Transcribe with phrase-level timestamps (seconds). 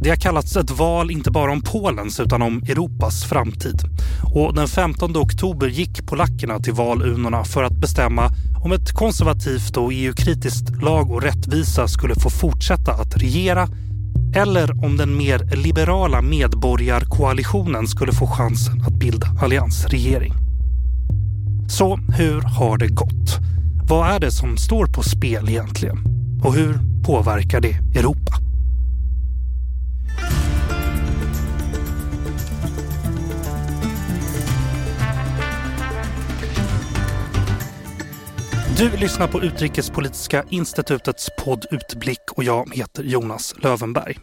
[0.00, 3.82] Det har kallats ett val inte bara om Polens utan om Europas framtid.
[4.34, 8.30] Och den 15 oktober gick polackerna till valurnorna för att bestämma
[8.64, 13.68] om ett konservativt och EU-kritiskt lag och rättvisa skulle få fortsätta att regera
[14.34, 20.32] eller om den mer liberala medborgarkoalitionen skulle få chansen att bilda alliansregering.
[21.68, 23.38] Så hur har det gått?
[23.88, 25.98] Vad är det som står på spel egentligen?
[26.44, 28.45] Och hur påverkar det Europa?
[38.78, 44.18] Du lyssnar på Utrikespolitiska institutets podd Utblick och jag heter Jonas Lövenberg.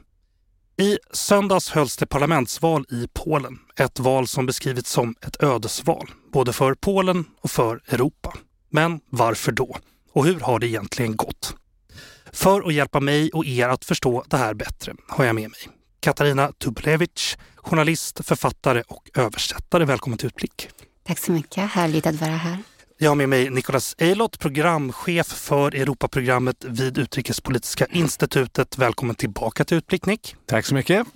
[0.78, 3.60] I söndags hölls det parlamentsval i Polen.
[3.76, 8.34] Ett val som beskrivits som ett ödesval, både för Polen och för Europa.
[8.70, 9.78] Men varför då?
[10.12, 11.56] Och hur har det egentligen gått?
[12.32, 15.60] För att hjälpa mig och er att förstå det här bättre har jag med mig
[16.00, 19.86] Katarina Tublevich, journalist, författare och översättare.
[19.86, 20.70] Välkommen till Utblick.
[21.04, 22.58] Tack så mycket, härligt att vara här.
[23.04, 28.78] Jag har med mig Nicolas Eilot, programchef för Europaprogrammet vid Utrikespolitiska institutet.
[28.78, 30.36] Välkommen tillbaka till Utblick, Nick.
[30.46, 31.08] Tack så mycket.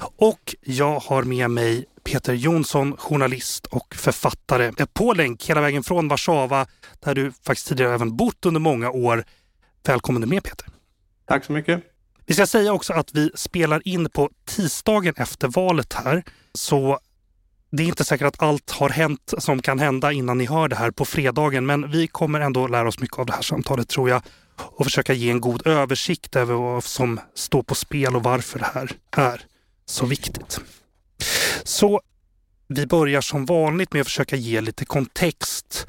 [0.00, 4.72] Och jag har med mig Peter Jonsson, journalist och författare.
[4.92, 6.66] På länk hela vägen från Warszawa,
[7.00, 9.24] där du faktiskt tidigare även bott under många år.
[9.86, 10.66] Välkommen med Peter.
[11.26, 11.82] Tack så mycket.
[12.26, 16.24] Vi ska säga också att vi spelar in på tisdagen efter valet här.
[16.54, 16.98] Så
[17.76, 20.76] det är inte säkert att allt har hänt som kan hända innan ni hör det
[20.76, 24.10] här på fredagen, men vi kommer ändå lära oss mycket av det här samtalet tror
[24.10, 24.22] jag
[24.56, 28.70] och försöka ge en god översikt över vad som står på spel och varför det
[28.72, 29.40] här är
[29.86, 30.60] så viktigt.
[31.64, 32.00] Så
[32.68, 35.86] vi börjar som vanligt med att försöka ge lite kontext.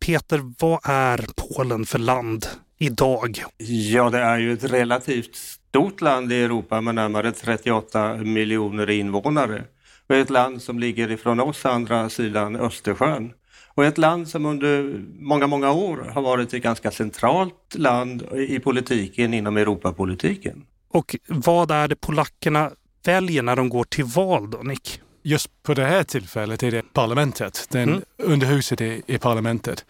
[0.00, 2.46] Peter, vad är Polen för land
[2.78, 3.44] idag?
[3.92, 9.64] Ja, det är ju ett relativt stort land i Europa med närmare 38 miljoner invånare
[10.08, 13.32] och ett land som ligger ifrån oss andra sidan Östersjön.
[13.74, 18.58] Och ett land som under många, många år har varit ett ganska centralt land i
[18.58, 20.64] politiken inom Europapolitiken.
[20.88, 22.70] Och vad är det polackerna
[23.04, 25.00] väljer när de går till val då, Nick?
[25.22, 28.02] Just på det här tillfället är det parlamentet, den mm.
[28.18, 29.84] underhuset i, i parlamentet.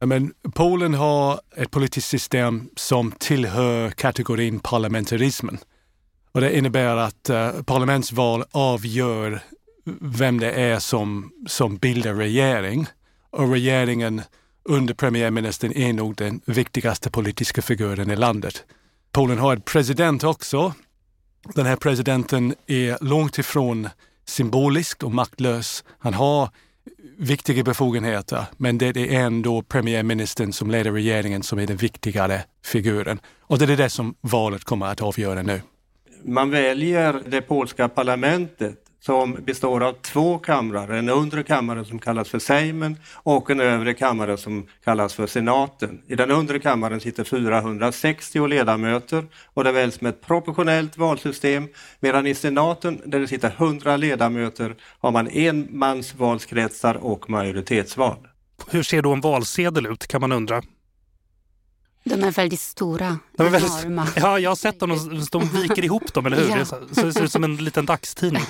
[0.00, 5.58] Men Polen har ett politiskt system som tillhör kategorin parlamentarismen.
[6.32, 9.40] Och det innebär att uh, parlamentsval avgör
[10.00, 12.86] vem det är som, som bildar regering.
[13.30, 14.22] Och regeringen
[14.64, 18.64] under premiärministern är nog den viktigaste politiska figuren i landet.
[19.12, 20.74] Polen har en president också.
[21.54, 23.88] Den här presidenten är långt ifrån
[24.26, 25.84] symbolisk och maktlös.
[25.98, 26.48] Han har
[27.18, 33.20] viktiga befogenheter, men det är ändå premiärministern som leder regeringen som är den viktigare figuren.
[33.40, 35.60] Och det är det som valet kommer att avgöra nu.
[36.24, 42.28] Man väljer det polska parlamentet som består av två kamrar, en undre kammare som kallas
[42.28, 46.02] för Sejmen och en övre kammare som kallas för senaten.
[46.06, 51.68] I den undre kammaren sitter 460 ledamöter och det väljs med ett proportionellt valsystem
[52.00, 58.28] medan i senaten där det sitter 100 ledamöter har man enmansvalskretsar och majoritetsval.
[58.70, 60.62] Hur ser då en valsedel ut kan man undra?
[62.04, 64.08] De är väldigt stora, de är väldigt, enorma.
[64.16, 64.98] Ja, jag har sett dem,
[65.32, 66.48] de viker ihop dem, eller hur?
[66.48, 66.64] Ja.
[66.64, 68.42] Så det ser ut som en liten dagstidning.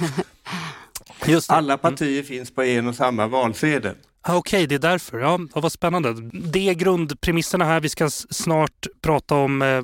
[1.48, 2.24] Alla partier mm.
[2.24, 3.94] finns på en och samma valsedel.
[4.20, 5.18] Ah, Okej, okay, det är därför.
[5.18, 6.14] Ja, vad spännande.
[6.32, 7.80] Det är grundpremisserna här.
[7.80, 9.82] Vi ska snart prata om eh,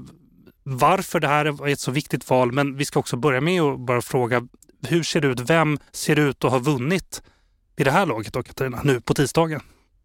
[0.63, 3.81] varför det här är ett så viktigt val, men vi ska också börja med att
[3.81, 4.49] bara fråga
[4.87, 5.41] hur ser det ut?
[5.41, 7.23] Vem ser ut att ha vunnit
[7.77, 9.61] i det här laget då, Katarina, nu på tisdagen?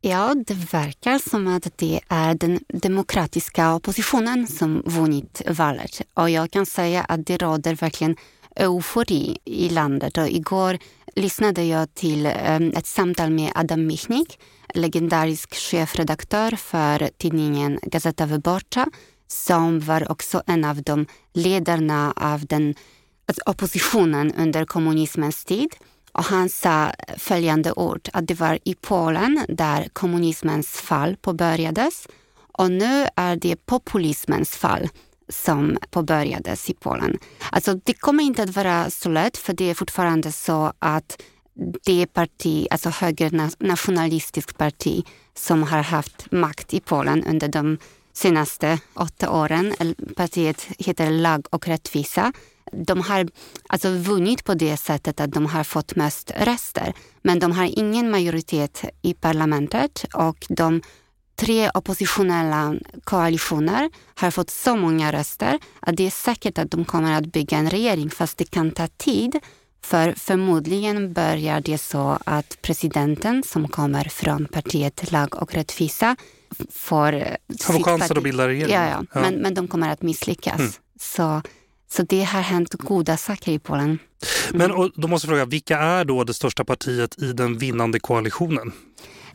[0.08, 6.02] Ja, det verkar som att det är den demokratiska oppositionen som vunnit valet.
[6.14, 8.16] Och jag kan säga att det råder verkligen
[8.56, 10.18] eufori i landet.
[10.18, 10.78] Och igår
[11.16, 14.40] lyssnade jag till eh, ett samtal med Adam Michnik,
[14.74, 18.86] legendarisk chefredaktör för tidningen Gazeta Wyborcza,
[19.28, 22.76] som var också en av de ledarna av den
[23.26, 25.70] alltså oppositionen under kommunismens tid.
[26.18, 32.08] Och han sa följande ord, att det var i Polen där kommunismens fall påbörjades
[32.58, 34.90] och nu är det populismens fall
[35.30, 37.18] som påbörjades i Polen.
[37.52, 41.22] Alltså, det kommer inte att vara så lätt för det är fortfarande så att
[41.86, 47.78] det parti, alltså högernationalistiskt parti som har haft makt i Polen under de
[48.14, 49.74] senaste åtta åren.
[50.16, 52.34] Partiet heter Lag och rättvisa
[52.72, 53.28] de har
[53.68, 56.94] alltså vunnit på det sättet att de har fått mest röster.
[57.22, 60.82] Men de har ingen majoritet i parlamentet och de
[61.36, 67.14] tre oppositionella koalitioner har fått så många röster att det är säkert att de kommer
[67.14, 69.40] att bygga en regering fast det kan ta tid.
[69.82, 76.16] För förmodligen börjar det så att presidenten som kommer från partiet Lag och rättvisa
[76.72, 77.38] får...
[77.60, 78.74] Får chansen att bilda regering.
[78.74, 79.04] Ja, ja.
[79.14, 79.22] ja.
[79.22, 80.60] Men, men de kommer att misslyckas.
[80.60, 80.72] Mm.
[81.00, 81.42] Så,
[81.88, 83.86] så det har hänt goda saker i Polen.
[83.86, 84.00] Mm.
[84.54, 88.00] Men och, då måste jag fråga, vilka är då det största partiet i den vinnande
[88.00, 88.72] koalitionen?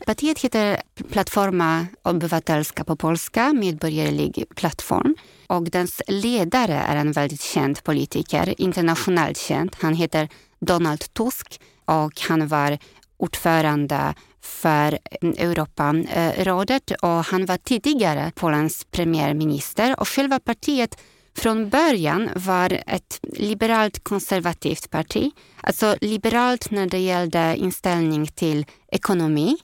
[0.05, 0.81] Partiet heter
[1.11, 5.15] Plattforma Obywatelska på polska, Medborgerlig plattform.
[5.47, 9.75] Och dess ledare är en väldigt känd politiker, internationellt känd.
[9.79, 12.77] Han heter Donald Tusk och han var
[13.17, 20.97] ordförande för Europarådet och han var tidigare Polens premiärminister och själva partiet
[21.37, 25.31] från början var ett liberalt konservativt parti.
[25.61, 29.57] Alltså liberalt när det gällde inställning till ekonomi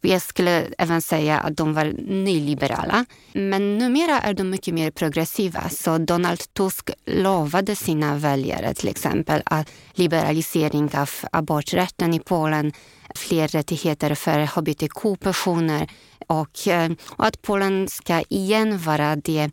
[0.00, 3.04] jag skulle även säga att de var nyliberala.
[3.32, 5.68] Men numera är de mycket mer progressiva.
[5.68, 12.72] Så Donald Tusk lovade sina väljare till exempel att liberalisering av aborträtten i Polen,
[13.14, 15.88] fler rättigheter för hbtq-personer
[16.26, 19.50] och, eh, och att Polen ska igen vara det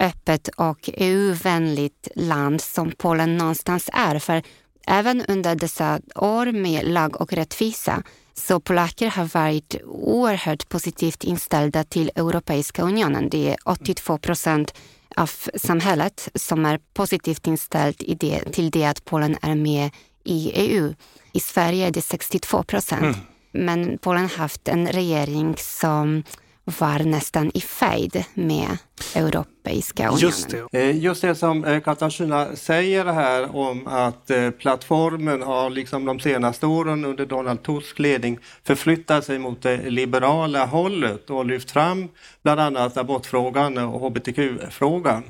[0.00, 4.18] öppet och EU-vänligt land som Polen någonstans är.
[4.18, 4.42] För
[4.86, 8.02] även under dessa år med lag och rättvisa
[8.34, 13.28] så polacker har varit oerhört positivt inställda till Europeiska unionen.
[13.30, 14.74] Det är 82 procent
[15.16, 19.90] av samhället som är positivt inställt i det, till det att Polen är med
[20.24, 20.94] i EU.
[21.32, 23.02] I Sverige är det 62 procent.
[23.02, 23.16] Mm.
[23.52, 26.22] Men Polen har haft en regering som
[26.66, 28.78] var nästan i fejd med
[29.14, 30.20] Europeiska unionen.
[30.20, 30.78] Just det.
[30.78, 36.20] Eh, just det som eh, Katarzyna säger här om att eh, plattformen har liksom de
[36.20, 42.08] senaste åren under Donald Tusks ledning förflyttat sig mot det liberala hållet och lyft fram
[42.42, 45.22] bland annat abortfrågan och hbtq-frågan.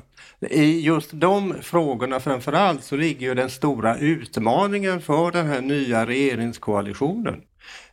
[0.49, 5.61] I just de frågorna framför allt så ligger ju den stora utmaningen för den här
[5.61, 7.41] nya regeringskoalitionen.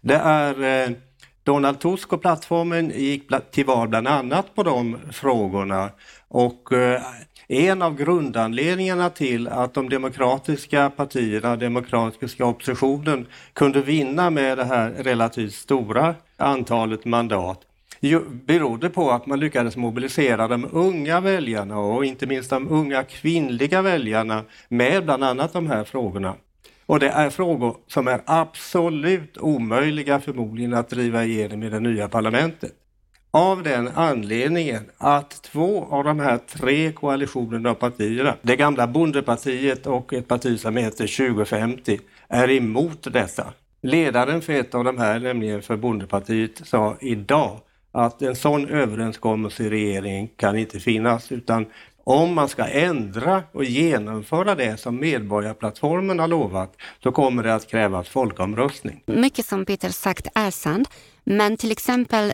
[0.01, 0.95] Det är
[1.45, 5.91] Donald Tusk och plattformen gick till val bland annat på de frågorna
[6.29, 7.03] och eh,
[7.49, 14.91] en av grundanledningarna till att de demokratiska partierna, demokratiska oppositionen kunde vinna med det här
[14.91, 17.61] relativt stora antalet mandat
[18.47, 23.83] berodde på att man lyckades mobilisera de unga väljarna och inte minst de unga kvinnliga
[23.83, 26.35] väljarna med bland annat de här frågorna.
[26.87, 32.09] Och det är frågor som är absolut omöjliga förmodligen att driva igenom i det nya
[32.09, 32.73] parlamentet.
[33.31, 39.87] Av den anledningen att två av de här tre koalitionerna av partierna, det gamla bondepartiet
[39.87, 43.53] och ett parti som heter 2050, är emot detta.
[43.83, 47.61] Ledaren för ett av de här, nämligen för bondepartiet, sa idag
[47.93, 51.67] att en sån överenskommelse i regeringen kan inte finnas utan
[52.05, 57.67] om man ska ändra och genomföra det som Medborgarplattformen har lovat, så kommer det att
[57.67, 59.03] krävas folkomröstning.
[59.07, 60.89] Mycket som Peter sagt är sant,
[61.25, 62.33] men till exempel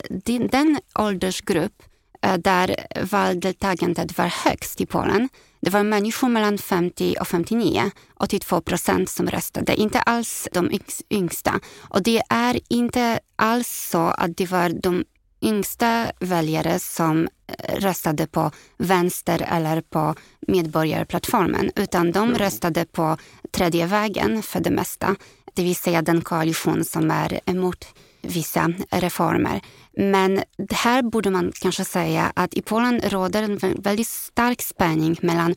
[0.50, 1.82] den åldersgrupp
[2.22, 2.76] eh, där
[3.10, 5.28] valdeltagandet var högst i Polen,
[5.60, 10.70] det var människor mellan 50 och 59, 82 procent som röstade, inte alls de
[11.10, 11.60] yngsta.
[11.88, 15.04] Och det är inte alls så att det var de
[15.42, 17.28] yngsta väljare som
[17.68, 23.16] röstade på vänster eller på Medborgarplattformen, utan de röstade på
[23.50, 25.16] tredje vägen för det mesta.
[25.54, 27.86] Det vill säga den koalition som är emot
[28.22, 29.60] vissa reformer.
[29.96, 35.54] Men här borde man kanske säga att i Polen råder en väldigt stark spänning mellan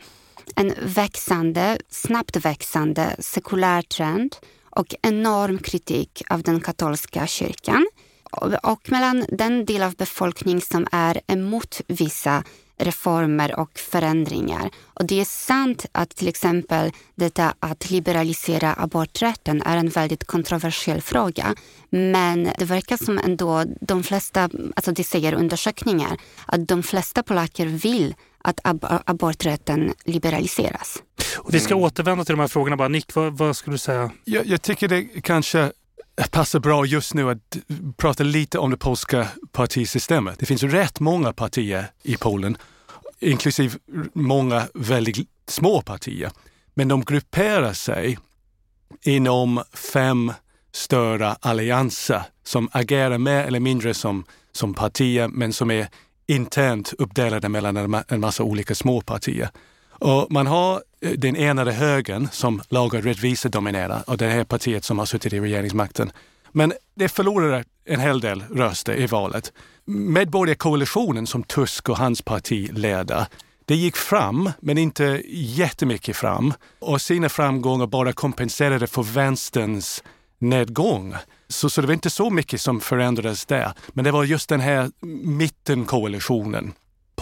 [0.55, 4.35] en växande, snabbt växande sekulär trend
[4.69, 7.87] och enorm kritik av den katolska kyrkan
[8.63, 12.43] och mellan den del av befolkningen som är emot vissa
[12.77, 14.69] reformer och förändringar.
[14.85, 21.01] Och det är sant att till exempel detta att liberalisera aborträtten är en väldigt kontroversiell
[21.01, 21.55] fråga.
[21.89, 27.65] Men det verkar som ändå de flesta, alltså det säger undersökningar, att de flesta polacker
[27.65, 31.03] vill att ab aborträtten liberaliseras.
[31.37, 32.77] Och vi ska återvända till de här frågorna.
[32.77, 32.87] Bara.
[32.87, 34.11] Nick, vad, vad skulle du säga?
[34.23, 35.71] Jag, jag tycker det kanske
[36.31, 37.57] passar bra just nu att
[37.97, 40.39] prata lite om det polska partisystemet.
[40.39, 42.57] Det finns rätt många partier i Polen,
[43.19, 43.79] inklusive
[44.13, 46.31] många väldigt små partier.
[46.73, 48.17] Men de grupperar sig
[49.03, 50.33] inom fem
[50.71, 55.87] större allianser som agerar mer eller mindre som, som partier men som är
[56.27, 59.49] internt uppdelade mellan en massa olika små partier.
[59.89, 64.43] Och man har Eh, den enade högern som lag och rättvisa dominerar och det här
[64.43, 66.11] partiet som har suttit i regeringsmakten
[66.51, 69.53] Men det förlorade en hel del röster i valet.
[69.85, 73.25] Medborgarkoalitionen som Tusk och hans parti leder,
[73.65, 76.53] det gick fram, men inte jättemycket fram.
[76.79, 80.03] Och sina framgångar bara kompenserade för vänsterns
[80.39, 81.15] nedgång.
[81.47, 83.73] Så, så det var inte så mycket som förändrades där.
[83.89, 84.91] Men det var just den här
[85.23, 86.73] mittenkoalitionen.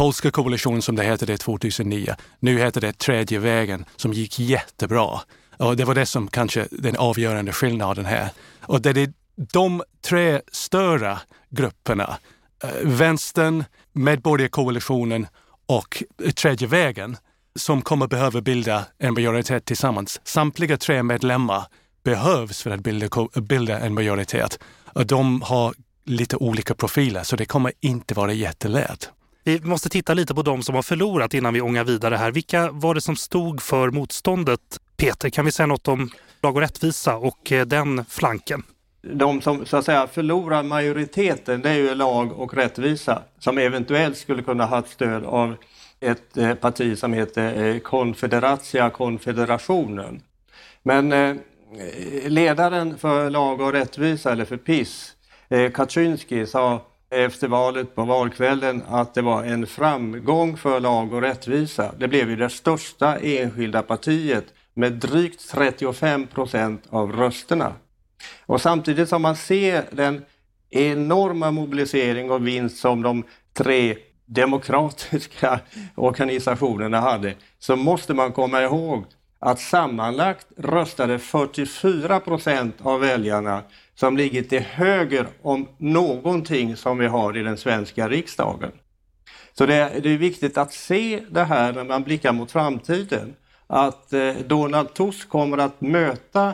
[0.01, 2.15] Polska koalitionen som det hette det 2009.
[2.39, 5.20] Nu heter det Tredje vägen som gick jättebra.
[5.58, 8.29] Och det var det som kanske den avgörande skillnaden här.
[8.62, 11.17] Och det är de tre större
[11.50, 12.17] grupperna,
[12.63, 15.27] eh, vänstern, medborgarkoalitionen
[15.65, 16.03] och
[16.36, 17.17] tredje vägen,
[17.55, 20.22] som kommer behöva bilda en majoritet tillsammans.
[20.24, 21.65] Samtliga tre medlemmar
[22.03, 23.08] behövs för att bilda,
[23.41, 24.60] bilda en majoritet.
[24.93, 25.74] Och de har
[26.05, 29.12] lite olika profiler så det kommer inte vara jättelätt.
[29.43, 32.31] Vi måste titta lite på de som har förlorat innan vi ångar vidare här.
[32.31, 34.79] Vilka var det som stod för motståndet?
[34.98, 36.10] Peter, kan vi säga något om
[36.41, 38.63] lag och rättvisa och eh, den flanken?
[39.01, 44.17] De som så att säga förlorar majoriteten det är ju lag och rättvisa som eventuellt
[44.17, 45.55] skulle kunna ha stöd av
[46.00, 50.21] ett eh, parti som heter eh, Konfederatia Konfederationen.
[50.83, 51.39] Men
[52.25, 55.15] ledaren för lag och rättvisa, eller för PIS,
[55.74, 61.91] Kaczynski, sa efter valet på valkvällen att det var en framgång för lag och rättvisa.
[61.98, 67.74] Det blev ju det största enskilda partiet med drygt 35 procent av rösterna.
[68.46, 70.25] Och samtidigt som man ser den
[70.70, 75.60] enorma mobilisering och vinst som de tre demokratiska
[75.96, 79.06] organisationerna hade, så måste man komma ihåg
[79.39, 83.63] att sammanlagt röstade 44 procent av väljarna
[84.01, 88.72] som ligger till höger om någonting som vi har i den svenska riksdagen.
[89.53, 93.36] Så det är, det är viktigt att se det här när man blickar mot framtiden.
[93.67, 96.53] Att eh, Donald Tusk kommer att möta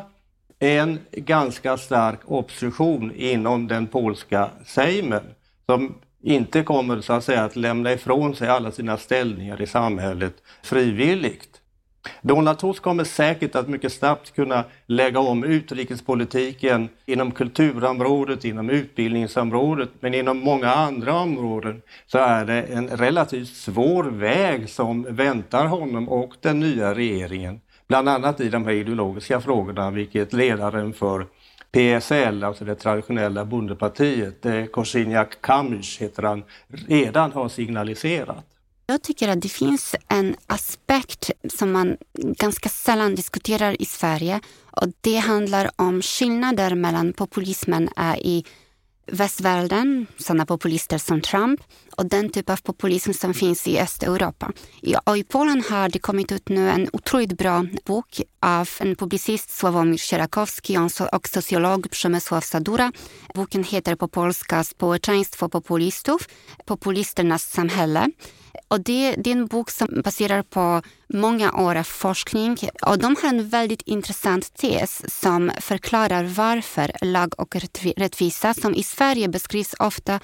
[0.59, 5.23] en ganska stark opposition inom den polska sejmen
[5.65, 10.33] som inte kommer så att säga att lämna ifrån sig alla sina ställningar i samhället
[10.63, 11.56] frivilligt.
[12.21, 19.89] Donald Tusk kommer säkert att mycket snabbt kunna lägga om utrikespolitiken inom kulturområdet, inom utbildningsområdet,
[19.99, 26.09] men inom många andra områden så är det en relativt svår väg som väntar honom
[26.09, 27.61] och den nya regeringen.
[27.87, 31.25] Bland annat i de här ideologiska frågorna, vilket ledaren för
[31.71, 36.43] PSL, alltså det traditionella bondepartiet, eh, Kosinjak Kamish heter han,
[36.87, 38.45] redan har signaliserat.
[38.89, 44.39] Jag tycker att det finns en aspekt som man ganska sällan diskuterar i Sverige
[44.71, 47.89] och det handlar om skillnader mellan populismen
[48.21, 48.43] i
[49.11, 51.61] västvärlden, sådana populister som Trump
[51.95, 54.51] och den typ av populism som finns i Östeuropa.
[55.05, 59.49] Och I Polen har det kommit ut nu en otroligt bra bok av en publicist,
[59.49, 60.77] Sławomir Sierakowski
[61.11, 62.91] och sociolog Przemysław Sadura.
[63.35, 66.27] Boken heter på polska Społeczeństwo populistów,
[66.65, 68.07] populisternas samhälle.
[68.67, 73.15] Och det, det, är en bok som baserar på många år av forskning och de
[73.21, 77.55] har en väldigt intressant tes som förklarar varför lag och
[77.97, 80.19] rättvisa, som i Sverige beskrivs ofta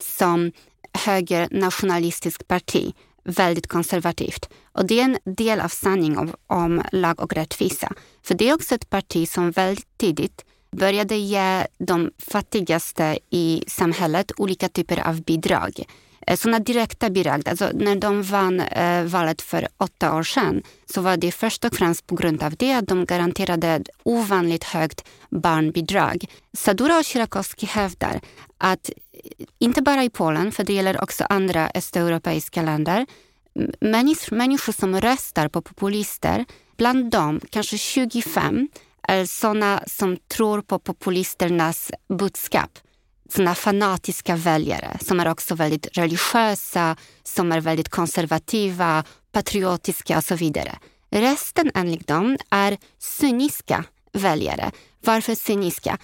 [0.00, 0.52] som
[0.92, 2.94] högernationalistiskt parti,
[3.24, 4.48] väldigt konservativt.
[4.72, 7.92] Och det är en del av sanningen om, om lag och rättvisa.
[8.22, 14.32] För det är också ett parti som väldigt tidigt började ge de fattigaste i samhället
[14.36, 15.84] olika typer av bidrag.
[16.28, 21.00] Eh, sådana direkta bidrag, alltså när de vann eh, valet för åtta år sedan så
[21.00, 25.04] var det först och främst på grund av det att de garanterade ett ovanligt högt
[25.30, 26.24] barnbidrag.
[26.52, 28.20] Sadura och Sierakowski hävdar
[28.58, 33.06] att eh, inte bara i Polen, för det gäller också andra östeuropeiska länder,
[33.80, 36.44] människor, människor som röstar på populister,
[36.76, 38.68] bland dem kanske 25
[39.02, 42.78] är sådana som tror på populisternas budskap
[43.28, 50.34] såna fanatiska väljare som är också väldigt religiösa, som är väldigt konservativa, patriotiska och så
[50.34, 50.78] vidare.
[51.10, 54.70] Resten enligt dem är cyniska väljare.
[55.00, 55.98] Varför cyniska?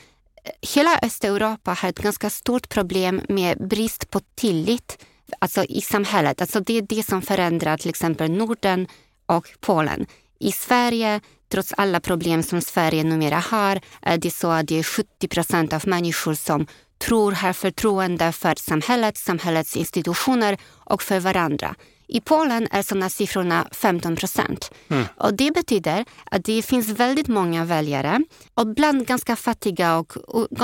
[0.74, 4.98] Hela Östeuropa har ett ganska stort problem med brist på tillit
[5.38, 6.40] alltså i samhället.
[6.40, 8.86] Alltså det är det som förändrar till exempel Norden
[9.26, 10.06] och Polen.
[10.40, 14.82] I Sverige, trots alla problem som Sverige numera har, är det så att det är
[14.82, 16.66] 70 procent av människor som
[17.06, 21.74] tror har förtroende för samhället, samhällets institutioner och för varandra.
[22.06, 24.70] I Polen är sådana siffrorna 15 procent.
[24.88, 25.04] Mm.
[25.16, 28.20] Och det betyder att det finns väldigt många väljare
[28.54, 30.16] och bland ganska fattiga och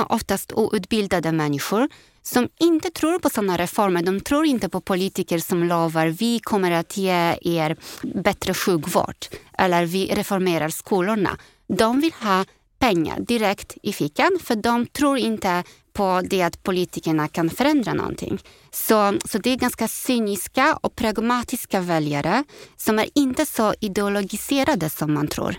[0.09, 1.89] oftast outbildade människor
[2.23, 4.03] som inte tror på sådana reformer.
[4.03, 7.77] De tror inte på politiker som lovar vi kommer att ge er
[8.23, 9.15] bättre sjukvård
[9.57, 11.37] eller vi reformerar skolorna.
[11.67, 12.45] De vill ha
[12.79, 18.39] pengar direkt i fickan för de tror inte på det att politikerna kan förändra någonting.
[18.71, 22.43] Så, så det är ganska cyniska och pragmatiska väljare
[22.77, 25.55] som är inte så ideologiserade som man tror.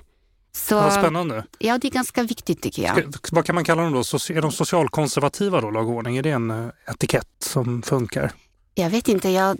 [0.54, 1.44] Så, Vad spännande.
[1.58, 3.14] Ja, det är ganska viktigt tycker jag.
[3.14, 3.98] Ska, vad kan man kalla dem då?
[4.00, 6.16] Är de socialkonservativa då, lagordning?
[6.16, 8.32] Är det en eh, etikett som funkar?
[8.74, 9.56] Jag vet inte, jag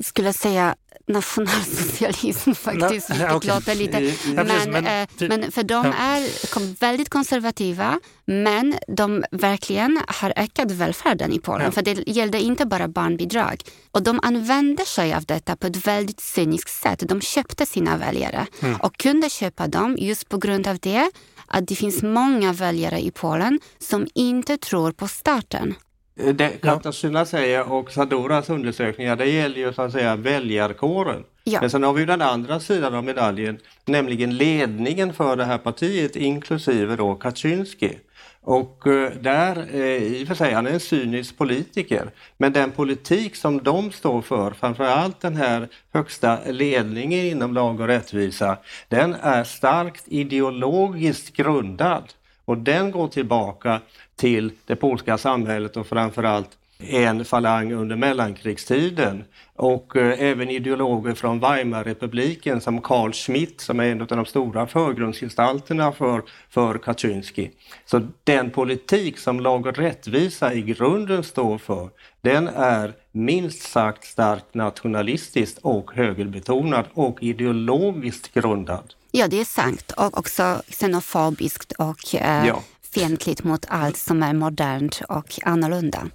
[0.00, 0.74] skulle säga
[1.06, 3.54] nationalsocialism faktiskt, vilket okay.
[3.54, 4.14] låter lite...
[4.34, 11.32] Men, men, äh, men, för de är väldigt konservativa, men de verkligen har ökat välfärden
[11.32, 11.72] i Polen.
[11.72, 13.62] För det gällde inte bara barnbidrag.
[13.90, 17.02] Och de använde sig av detta på ett väldigt cyniskt sätt.
[17.08, 18.76] De köpte sina väljare mm.
[18.76, 21.10] och kunde köpa dem just på grund av det
[21.46, 25.74] att det finns många väljare i Polen som inte tror på staten.
[26.14, 27.24] Det Katarzyna ja.
[27.24, 31.24] säger och Sadoras undersökningar, det gäller ju så att säga väljarkåren.
[31.44, 31.60] Ja.
[31.60, 36.16] Men sen har vi den andra sidan av medaljen, nämligen ledningen för det här partiet
[36.16, 37.98] inklusive då Kaczynski.
[38.40, 42.70] Och eh, där, eh, i och för sig, han är en cynisk politiker, men den
[42.70, 48.56] politik som de står för, framförallt den här högsta ledningen inom lag och rättvisa,
[48.88, 52.12] den är starkt ideologiskt grundad.
[52.44, 53.80] Och den går tillbaka
[54.16, 59.24] till det polska samhället och framförallt en falang under mellankrigstiden
[59.56, 64.66] och eh, även ideologer från Weimarrepubliken som Carl Schmitt som är en av de stora
[64.66, 67.50] förgrundsgestalterna för, för Kaczynski.
[67.84, 71.88] Så den politik som lag och rättvisa i grunden står för,
[72.20, 78.94] den är minst sagt starkt nationalistiskt och högerbetonad och ideologiskt grundad.
[79.16, 82.62] Ja, det är sant och också xenofobiskt och eh, ja
[82.94, 86.06] fientligt mot allt som är modernt och annorlunda.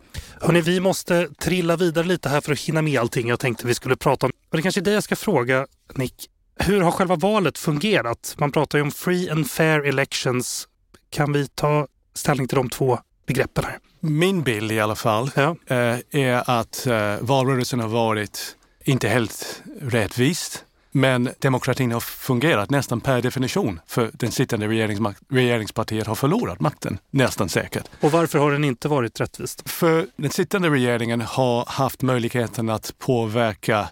[0.42, 3.74] Hörrni, vi måste trilla vidare lite här för att hinna med allting jag tänkte vi
[3.74, 4.32] skulle prata om.
[4.50, 6.30] Och det kanske är det jag ska fråga, Nick.
[6.60, 8.36] Hur har själva valet fungerat?
[8.38, 10.68] Man pratar ju om free and fair elections.
[11.10, 13.78] Kan vi ta ställning till de två begreppen här?
[14.00, 15.56] Min bild i alla fall ja.
[15.68, 20.66] Eh, är att eh, valrörelsen har varit inte helt rättvist.
[20.92, 24.68] Men demokratin har fungerat nästan per definition för den sittande
[25.30, 27.84] regeringspartiet har förlorat makten, nästan säkert.
[28.02, 29.70] Och varför har den inte varit rättvist?
[29.70, 33.90] För den sittande regeringen har haft möjligheten att påverka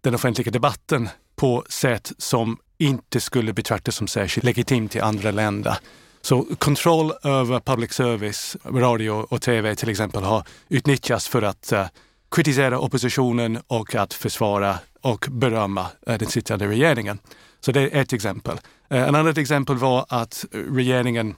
[0.00, 5.76] den offentliga debatten på sätt som inte skulle betraktas som särskilt legitimt i andra länder.
[6.22, 11.86] Så kontroll över public service, radio och tv till exempel har utnyttjats för att uh,
[12.30, 17.18] kritisera oppositionen och att försvara och berömma eh, den sittande regeringen.
[17.60, 18.60] Så det är ett exempel.
[18.90, 21.34] Eh, ett annat exempel var att regeringen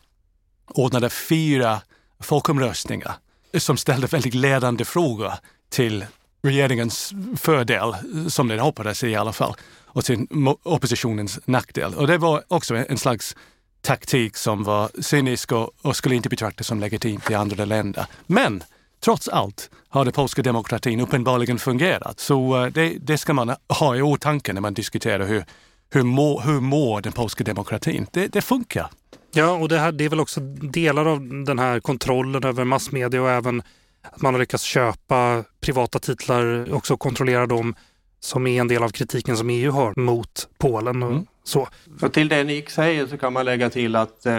[0.66, 1.80] ordnade fyra
[2.20, 3.14] folkomröstningar
[3.58, 5.32] som ställde väldigt ledande frågor
[5.70, 6.06] till
[6.42, 7.94] regeringens fördel,
[8.28, 10.26] som den hoppades i alla fall, och till
[10.62, 11.94] oppositionens nackdel.
[11.94, 13.36] Och det var också en slags
[13.80, 18.06] taktik som var cynisk och, och skulle inte betraktas som legitimt i andra länder.
[18.26, 18.62] Men
[19.04, 22.20] trots allt har den polska demokratin uppenbarligen fungerat.
[22.20, 25.44] Så eh, det, det ska man ha i åtanke när man diskuterar hur,
[25.90, 28.06] hur, må, hur mår den polska demokratin.
[28.12, 28.90] Det, det funkar.
[29.34, 33.22] Ja, och det, här, det är väl också delar av den här kontrollen över massmedia
[33.22, 33.62] och även
[34.02, 37.74] att man har lyckats köpa privata titlar, också kontrollera dem
[38.20, 41.02] som är en del av kritiken som EU har mot Polen.
[41.02, 41.26] Och mm.
[41.44, 41.68] så.
[42.00, 44.38] Och till det Nick säger så kan man lägga till att eh,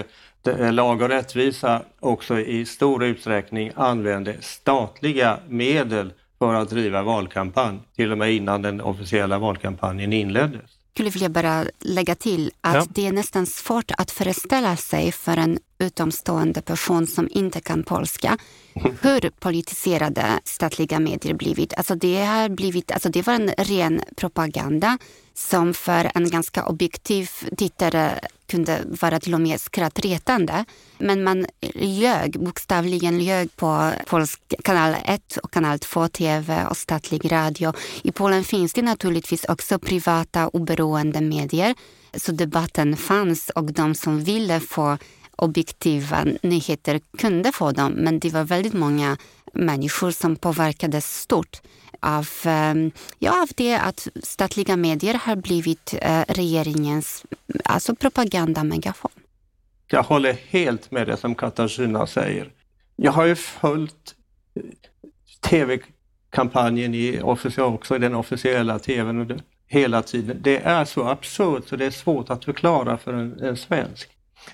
[0.71, 8.11] lag och rättvisa också i stor utsträckning använde statliga medel för att driva valkampanj, till
[8.11, 10.61] och med innan den officiella valkampanjen inleddes.
[10.93, 12.85] Skulle vilja bara lägga till att ja.
[12.89, 18.37] det är nästan svårt att föreställa sig för en utomstående person som inte kan polska
[18.75, 21.73] hur politiserade statliga medier blivit.
[21.73, 24.97] Alltså det, har blivit alltså det var en ren propaganda
[25.33, 30.65] som för en ganska objektiv tittare kunde vara till och med skrattretande.
[30.97, 37.31] Men man ljög, bokstavligen ljög på polsk kanal 1 och kanal 2 TV och statlig
[37.31, 37.73] radio.
[38.03, 41.75] I Polen finns det naturligtvis också privata oberoende medier.
[42.13, 44.97] Så debatten fanns och de som ville få
[45.43, 47.91] objektiva nyheter kunde få dem.
[47.91, 49.17] Men det var väldigt många
[49.53, 51.61] människor som påverkades stort
[51.99, 57.25] av, ehm, ja, av det att statliga medier har blivit eh, regeringens
[57.63, 59.11] alltså propagandamegafon.
[59.87, 62.51] Jag håller helt med det som Katarzyna säger.
[62.95, 64.15] Jag har ju följt
[64.55, 64.63] eh,
[65.49, 70.37] tv-kampanjen i, också i den officiella tvn hela tiden.
[70.41, 74.09] Det är så absurt så det är svårt att förklara för en, en svensk.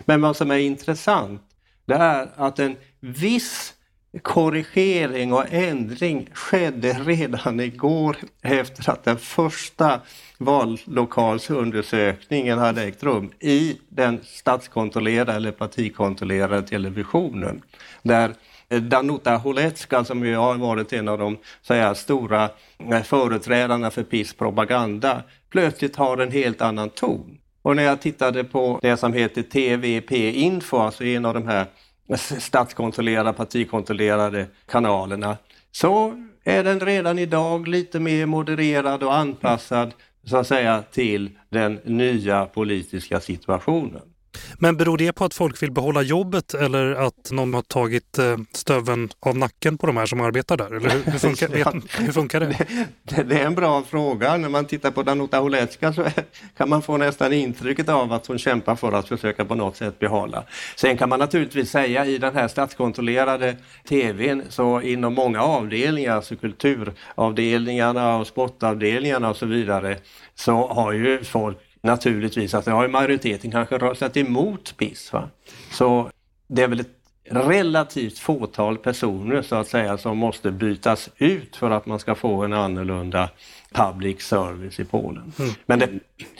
[0.06, 1.42] Men vad som är intressant
[1.86, 3.74] det är att en viss
[4.22, 10.02] korrigering och ändring skedde redan igår efter att den första
[10.38, 17.62] vallokalsundersökningen hade ägt rum i den statskontrollerade eller partikontrollerade televisionen.
[18.04, 18.34] Där
[18.80, 21.38] Danuta Holecka som ju har varit en av de
[21.70, 22.50] här, stora
[22.92, 27.38] eh, företrädarna för PIS propaganda plötsligt har en helt annan ton.
[27.62, 31.66] Och när jag tittade på det som heter TVP Info, alltså en av de här
[32.40, 35.38] statskontrollerade, partikontrollerade kanalerna,
[35.72, 39.94] så är den redan idag lite mer modererad och anpassad
[40.24, 44.02] så att säga till den nya politiska situationen.
[44.58, 48.38] Men beror det på att folk vill behålla jobbet eller att någon har tagit eh,
[48.54, 50.76] stöven av nacken på de här som arbetar där?
[50.76, 52.66] Eller hur, hur, funkar, vet, hur funkar, det?
[53.04, 53.24] det?
[53.24, 53.40] det?
[53.40, 54.38] är en bra fråga.
[54.38, 56.06] När man tittar på Danuta Holecka så
[56.58, 60.00] kan man få nästan intrycket av att hon kämpar för att försöka på något sätt
[60.00, 60.44] behålla.
[60.76, 63.56] Sen kan man naturligtvis säga i den här statskontrollerade
[63.90, 69.98] tvn så inom många avdelningar, alltså kulturavdelningarna och sportavdelningarna och så vidare,
[70.36, 75.14] så har ju folk naturligtvis, har ju majoriteten kanske röstat emot PIS.
[75.14, 75.30] Va?
[75.72, 76.12] Så
[76.48, 81.72] det är väl ett relativt fåtal personer så att säga som måste bytas ut för
[81.72, 83.30] att man ska få en annorlunda
[83.72, 85.34] public service i Polen.
[85.40, 85.52] Mm.
[85.66, 85.90] Men det,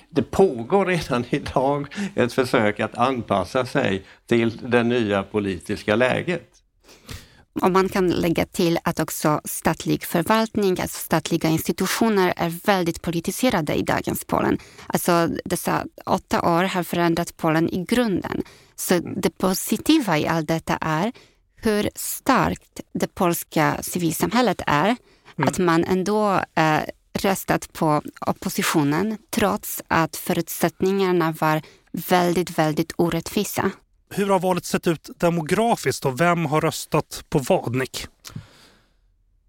[0.10, 6.59] det, pågår redan idag ett försök att anpassa sig till det nya politiska läget.
[7.62, 13.74] Och man kan lägga till att också statlig förvaltning, alltså statliga institutioner är väldigt politiserade
[13.76, 14.58] i dagens Polen.
[14.88, 18.42] Alltså dessa åtta år har förändrat Polen i grunden.
[18.76, 21.12] Så det positiva i allt detta är
[21.56, 24.96] hur starkt det polska civilsamhället är.
[25.38, 25.48] Mm.
[25.50, 26.82] Att man ändå eh,
[27.14, 33.72] röstat på oppositionen trots att förutsättningarna var väldigt, väldigt orättvisa.
[34.14, 38.08] Hur har valet sett ut demografiskt och vem har röstat på vad, Nick?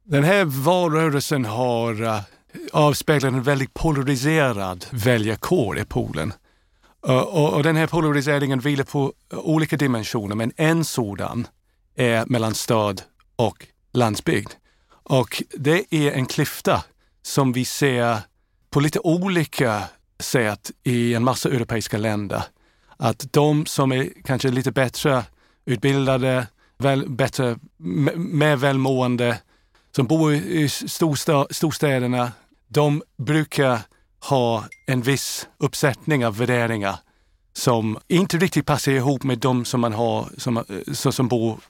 [0.05, 2.21] Den här valrörelsen har eh,
[2.73, 6.33] avspeglat en väldigt polariserad väljarkår i Polen.
[7.07, 11.47] Eh, och, och, den här polariseringen vilar på eh, olika dimensioner, men en sådan
[11.97, 13.03] är mellan stad
[13.37, 14.51] och landsbygd.
[14.91, 16.85] Och det är en klyfta
[17.23, 18.19] som vi ser
[18.71, 19.83] på lite olika
[20.19, 22.43] sätt i en massa europeiska länder
[23.01, 25.25] att de som är kanske lite bättre
[25.65, 26.47] utbildade,
[26.79, 27.59] väl, bättre,
[28.17, 29.39] mer välmående,
[29.97, 32.33] som bor i storsta, storstäderna,
[32.69, 33.79] de brukar
[34.21, 36.97] ha en viss uppsättning av värderingar
[37.53, 41.61] som inte riktigt passar ihop med de som man har som, eh, som bor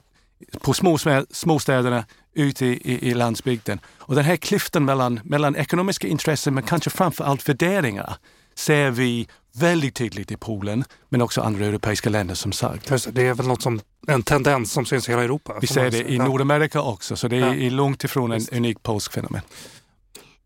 [0.61, 0.99] på små,
[1.31, 3.81] småstäderna ute i, i, i landsbygden.
[3.99, 8.16] Och den här klyftan mellan, mellan ekonomiska intressen men kanske framför allt värderingar
[8.61, 13.14] ser vi väldigt tydligt i Polen, men också andra europeiska länder som sagt.
[13.14, 15.59] Det är väl något som, en tendens som syns i hela Europa?
[15.61, 17.70] Vi ser det i Nordamerika också, så det är ja.
[17.70, 19.42] långt ifrån en unik polsk fenomen.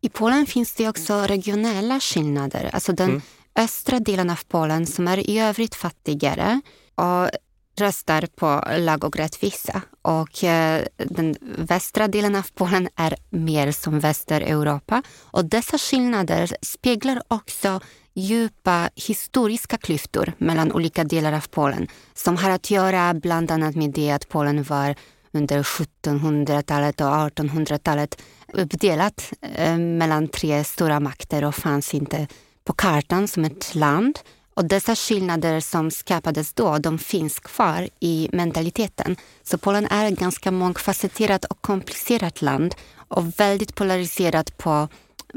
[0.00, 2.70] I Polen finns det också regionala skillnader.
[2.72, 3.22] Alltså den mm.
[3.56, 6.60] östra delen av Polen som är i övrigt fattigare
[6.94, 7.30] och
[7.78, 9.82] röstar på lag och rättvisa.
[10.02, 15.02] Och eh, den västra delen av Polen är mer som Västeuropa.
[15.20, 17.80] Och dessa skillnader speglar också
[18.14, 23.90] djupa historiska klyftor mellan olika delar av Polen som har att göra bland annat med
[23.90, 24.94] det att Polen var
[25.32, 28.22] under 1700-talet och 1800-talet
[28.52, 32.26] uppdelat eh, mellan tre stora makter och fanns inte
[32.64, 34.18] på kartan som ett land.
[34.54, 39.16] Och dessa skillnader som skapades då, de finns kvar i mentaliteten.
[39.42, 44.88] Så Polen är ett ganska mångfacetterat och komplicerat land och väldigt polariserat på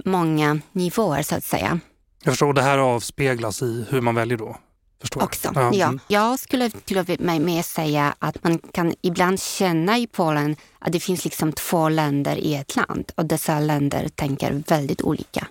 [0.06, 1.80] många nivåer så att säga.
[2.24, 4.58] Jag förstår, det här avspeglas i hur man väljer då?
[5.02, 5.72] Förstår Också, ja.
[5.74, 5.86] ja.
[5.88, 6.00] Mm.
[6.08, 11.00] Jag skulle till och med säga att man kan ibland känna i Polen att det
[11.00, 15.48] finns liksom två länder i ett land och dessa länder tänker väldigt olika.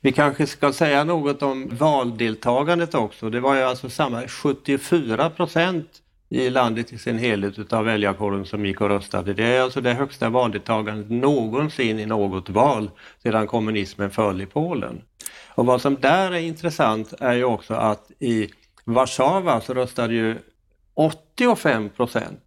[0.00, 3.30] Vi kanske ska säga något om valdeltagandet också.
[3.30, 5.86] Det var ju alltså samma 74 procent
[6.28, 9.34] i landet i sin helhet utav väljarkåren som gick och röstade.
[9.34, 12.90] Det är alltså det högsta valdeltagandet någonsin i något val
[13.22, 15.02] sedan kommunismen föll i Polen.
[15.54, 18.50] Och vad som där är intressant är ju också att i
[18.84, 20.38] Warszawa så röstade ju
[20.94, 22.40] 85 procent.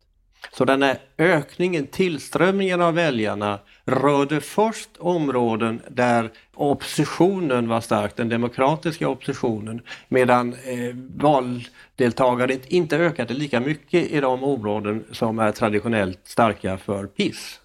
[0.52, 8.30] Så den här ökningen, tillströmningen av väljarna rörde först områden där oppositionen var stark, den
[8.30, 16.20] demokratiska oppositionen, medan eh, valdeltagandet inte ökade lika mycket i de områden som är traditionellt
[16.24, 17.60] starka för PIS.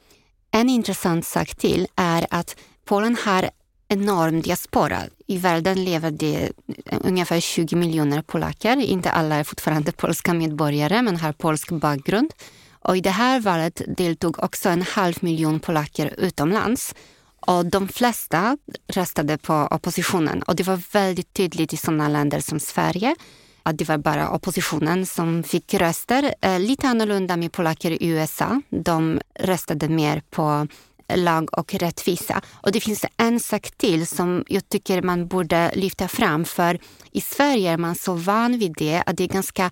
[0.50, 3.50] En intressant sak till är att Polen har
[3.88, 4.98] enorm diaspora.
[5.30, 6.52] I världen lever det
[6.86, 8.76] eh, ungefär 20 miljoner polacker.
[8.76, 12.32] Inte alla är fortfarande polska medborgare men har polsk bakgrund.
[12.70, 16.94] Och i det här valet deltog också en halv miljon polacker utomlands.
[17.40, 22.60] Och de flesta röstade på oppositionen och det var väldigt tydligt i sådana länder som
[22.60, 23.16] Sverige
[23.62, 26.34] att det var bara oppositionen som fick röster.
[26.40, 28.62] Eh, lite annorlunda med polacker i USA.
[28.70, 30.66] De röstade mer på
[31.14, 32.40] lag och rättvisa.
[32.54, 36.44] Och det finns en sak till som jag tycker man borde lyfta fram.
[36.44, 36.78] För
[37.12, 39.70] i Sverige är man så van vid det att det är ganska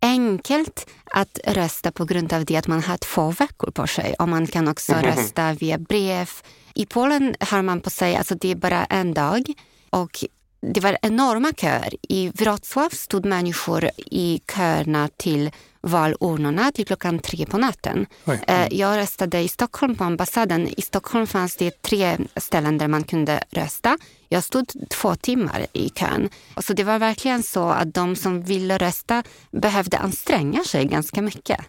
[0.00, 4.14] enkelt att rösta på grund av det att man har två veckor på sig.
[4.18, 5.04] Och man kan också mm.
[5.04, 6.30] rösta via brev.
[6.74, 9.52] I Polen har man på sig, alltså det är bara en dag.
[9.90, 10.24] Och
[10.72, 11.94] det var enorma köer.
[12.02, 15.50] I Wrocław stod människor i köerna till
[15.84, 18.06] valurnorna till klockan tre på natten.
[18.24, 18.68] Mm.
[18.70, 20.68] Jag röstade i Stockholm på ambassaden.
[20.76, 23.98] I Stockholm fanns det tre ställen där man kunde rösta.
[24.28, 26.28] Jag stod två timmar i kön.
[26.56, 31.60] Så det var verkligen så att de som ville rösta behövde anstränga sig ganska mycket.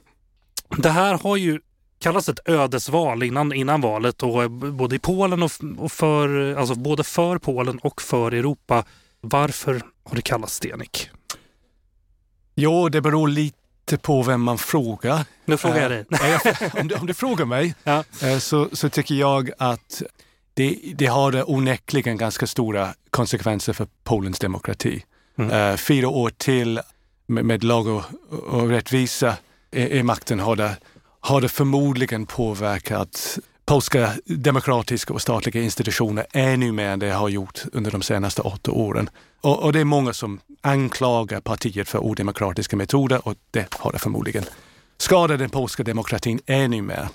[0.78, 1.60] Det här har ju
[2.00, 7.04] kallats ett ödesval innan, innan valet och både i Polen och, och för, alltså både
[7.04, 8.84] för Polen och för Europa.
[9.22, 11.10] Varför har det kallats det, Nick?
[12.56, 13.58] Jo, det beror lite
[14.02, 15.26] på vem man frågar.
[15.46, 16.06] Nu frågar jag dig.
[16.12, 18.04] Eh, om, du, om du frågar mig ja.
[18.22, 20.02] Eh, så, så tycker jag att
[20.54, 25.04] det, det har onekligen ganska stora konsekvenser för Polens demokrati.
[25.38, 25.52] Mm.
[25.52, 26.82] Uh, fyra år till
[27.28, 28.04] med, med lag och,
[28.48, 29.38] och rättvisa
[29.72, 30.78] i, i makten har det
[31.20, 37.62] har det förmodligen påverkat polska demokratiska och statliga institutioner ännu mer än det har gjort
[37.74, 39.10] under de senaste åtta åren.
[39.42, 44.00] Och, och, det är många som anklagar partiet för odemokratiska metoder och det har det
[44.00, 44.44] förmodligen
[44.98, 47.08] skadat den polska demokratin ännu mer.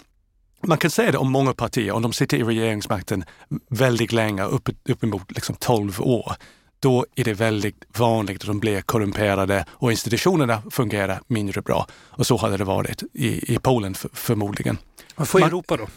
[0.63, 3.25] Man kan säga det om många partier, om de sitter i regeringsmakten
[3.69, 6.33] väldigt länge, upp, uppemot liksom 12 år,
[6.81, 11.87] då är det väldigt vanligt att de blir korrumperade och institutionerna fungerar mindre bra.
[11.93, 14.79] Och så hade det varit i, i Polen för, förmodligen.
[15.15, 15.89] Och för Europa då?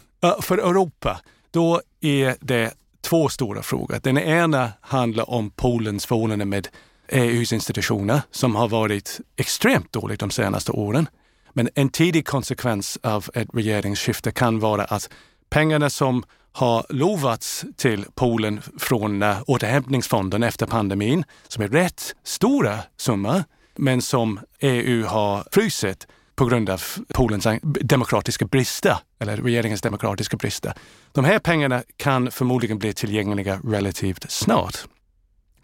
[0.41, 1.19] För Europa,
[1.51, 3.99] då är det två stora frågor.
[4.03, 6.67] Den ena handlar om Polens förhållande med
[7.07, 11.07] EUs institutioner som har varit extremt dåligt de senaste åren.
[11.53, 15.09] Men en tidig konsekvens av ett regeringsskifte kan vara att
[15.49, 22.79] pengarna som har lovats till Polen från eh, återhämtningsfonden efter pandemin, som är rätt stora
[22.97, 23.43] summor,
[23.75, 26.81] men som EU har frusit på grund av
[27.13, 30.73] Polens demokratiska brister, eller regeringens demokratiska brister.
[31.11, 34.77] De här pengarna kan förmodligen bli tillgängliga relativt snart.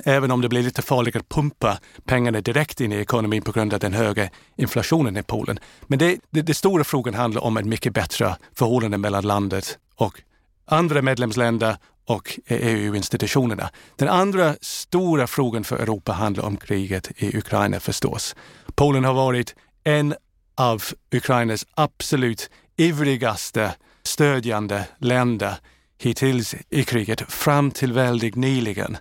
[0.03, 3.73] Även om det blir lite farligt att pumpa pengarna direkt in i ekonomin på grund
[3.73, 5.59] av den höga inflationen i Polen.
[5.87, 10.21] Men det, det, det stora frågan handlar om ett mycket bättre förhållande mellan landet och
[10.65, 13.69] andra medlemsländer och EU-institutionerna.
[13.95, 18.35] Den andra stora frågan för Europa handlar om kriget i Ukraina förstås.
[18.75, 20.15] Polen har varit en
[20.59, 25.55] av Ukrainas absolut ivrigaste stödjande länder
[25.97, 28.97] hittills i kriget fram till väldigt nyligen.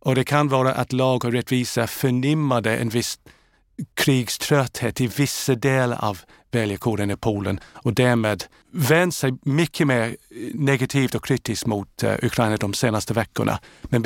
[0.00, 3.18] Och det kan vara att lag och rättvisa förnimmade en viss
[3.94, 6.18] krigströtthet i vissa delar av
[6.50, 10.14] väljarkåren i Polen och därmed vänt sig mycket mer eh,
[10.54, 13.58] negativt och kritiskt mot uh, Ukraina de senaste veckorna.
[13.82, 14.02] Men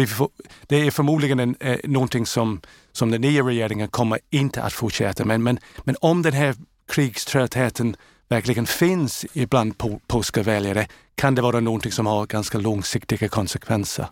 [0.66, 2.61] det är förmodligen en, eh, någonting som,
[2.92, 5.40] som den nya regeringen kommer inte att fortsätta med.
[5.40, 6.55] Men, men om den här
[6.88, 7.96] krigströttheten
[8.29, 9.75] verkligen finns ibland
[10.07, 14.07] polska väljare kan det vara någonting som har ganska långsiktiga konsekvenser.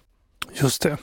[0.53, 0.97] Just det.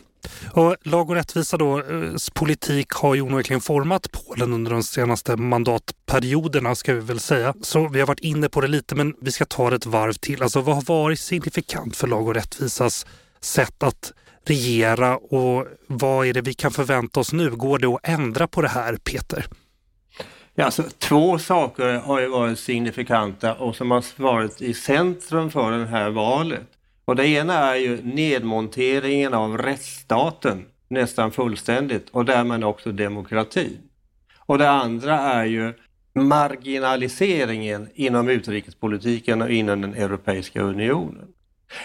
[0.52, 5.36] Och lag och rättvisa då, eh, politik har ju onekligen format Polen under de senaste
[5.38, 7.54] mandatperioderna ska vi väl säga.
[7.62, 10.14] Så vi har varit inne på det lite men vi ska ta det ett varv
[10.14, 10.44] till.
[10.44, 13.06] Alltså vad har varit signifikant för lag och rättvisas
[13.42, 14.14] sätt att
[14.46, 17.50] regera och vad är det vi kan förvänta oss nu?
[17.50, 19.48] Går det att ändra på det här Peter?
[20.56, 25.72] Ja, alltså, två saker har ju varit signifikanta och som har varit i centrum för
[25.72, 26.68] det här valet.
[27.06, 33.78] Och det ena är ju nedmonteringen av rättsstaten nästan fullständigt och därmed också demokratin.
[34.38, 35.74] Och det andra är ju
[36.14, 41.28] marginaliseringen inom utrikespolitiken och inom den Europeiska unionen.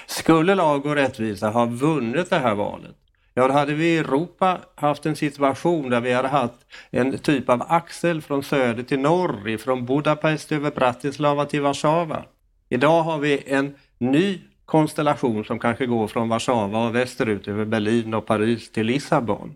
[0.06, 2.96] Skulle lag och rättvisa ha vunnit det här valet,
[3.38, 7.48] ja då hade vi i Europa haft en situation där vi hade haft en typ
[7.48, 12.24] av axel från söder till norr, från Budapest över Bratislava till Warszawa.
[12.68, 18.14] Idag har vi en ny konstellation som kanske går från Warszawa och västerut över Berlin
[18.14, 19.54] och Paris till Lissabon.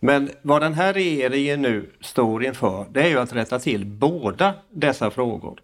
[0.00, 4.54] Men vad den här regeringen nu står inför det är ju att rätta till båda
[4.72, 5.60] dessa frågor.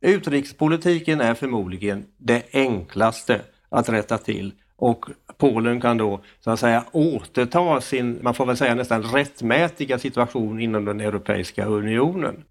[0.00, 5.06] Utrikespolitiken är förmodligen det enklaste att rätta till och
[5.38, 10.60] Polen kan då så att säga återta sin, man får väl säga nästan rättmätiga situation
[10.60, 12.44] inom den Europeiska unionen.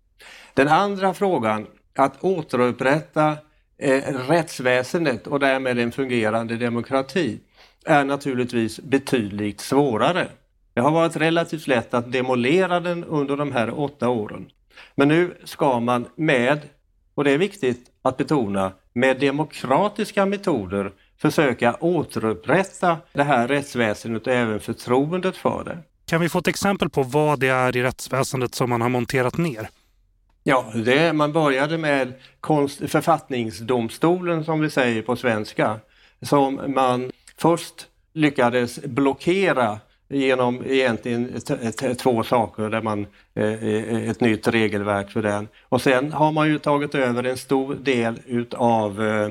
[0.53, 3.37] Den andra frågan att återupprätta
[3.77, 7.39] eh, rättsväsendet och därmed en fungerande demokrati
[7.85, 10.27] är naturligtvis betydligt svårare.
[10.73, 14.49] Det har varit relativt lätt att demolera den under de här åtta åren.
[14.95, 16.59] Men nu ska man med,
[17.15, 20.91] och det är viktigt att betona, med demokratiska metoder
[21.21, 25.77] försöka återupprätta det här rättsväsendet och även förtroendet för det.
[26.05, 29.37] Kan vi få ett exempel på vad det är i rättsväsendet som man har monterat
[29.37, 29.69] ner?
[30.43, 35.79] Ja, det, man började med konst, författningsdomstolen som vi säger på svenska,
[36.21, 39.79] som man först lyckades blockera
[40.09, 41.41] genom egentligen
[41.99, 45.47] två saker, där man, eh, eh, ett nytt regelverk för den.
[45.69, 49.29] Och sen har man ju tagit över en stor del utav eh,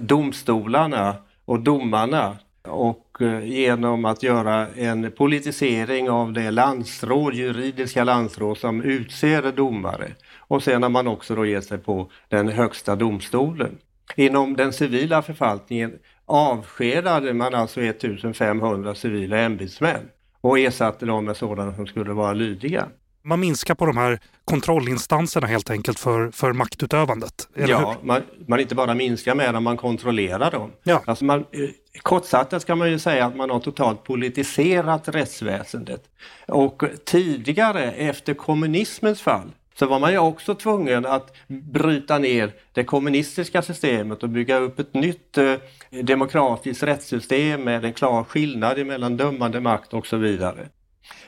[0.00, 8.58] domstolarna och domarna och eh, genom att göra en politisering av det landsråd, juridiska landsråd
[8.58, 10.08] som utser domare.
[10.38, 13.78] Och sen har man också då gett sig på den högsta domstolen.
[14.16, 20.08] Inom den civila förvaltningen avskedade man alltså 1500 civila ämbetsmän
[20.40, 22.88] och ersatte dem med sådana som skulle vara lydiga.
[23.22, 27.48] Man minskar på de här kontrollinstanserna helt enkelt för, för maktutövandet?
[27.54, 30.72] ja, man, man, inte bara minskar med dem, man kontrollerar dem.
[30.82, 31.02] Ja.
[31.06, 31.68] Alltså man, eh,
[32.02, 36.02] kortfattat ska man ju säga att man har totalt politiserat rättsväsendet.
[36.48, 42.84] Och tidigare, efter kommunismens fall, så var man ju också tvungen att bryta ner det
[42.84, 45.54] kommunistiska systemet och bygga upp ett nytt eh,
[45.90, 50.68] demokratiskt rättssystem med en klar skillnad mellan dömande makt och så vidare.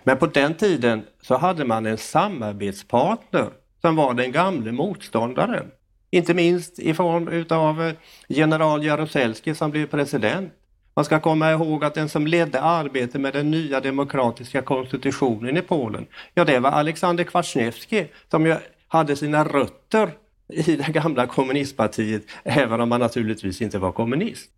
[0.05, 5.71] Men på den tiden så hade man en samarbetspartner som var den gamle motståndaren.
[6.11, 7.95] Inte minst i form utav eh,
[8.29, 10.53] general Jaruzelski som blev president.
[10.95, 15.63] Man ska komma ihåg att den som ledde arbetet med den nya demokratiska konstitutionen i
[15.63, 18.57] Polen, ja det var Alexander Kwasniewski som ju
[18.89, 20.11] hade sina rötter
[20.49, 24.51] i det gamla kommunistpartiet, även om han naturligtvis inte var kommunist.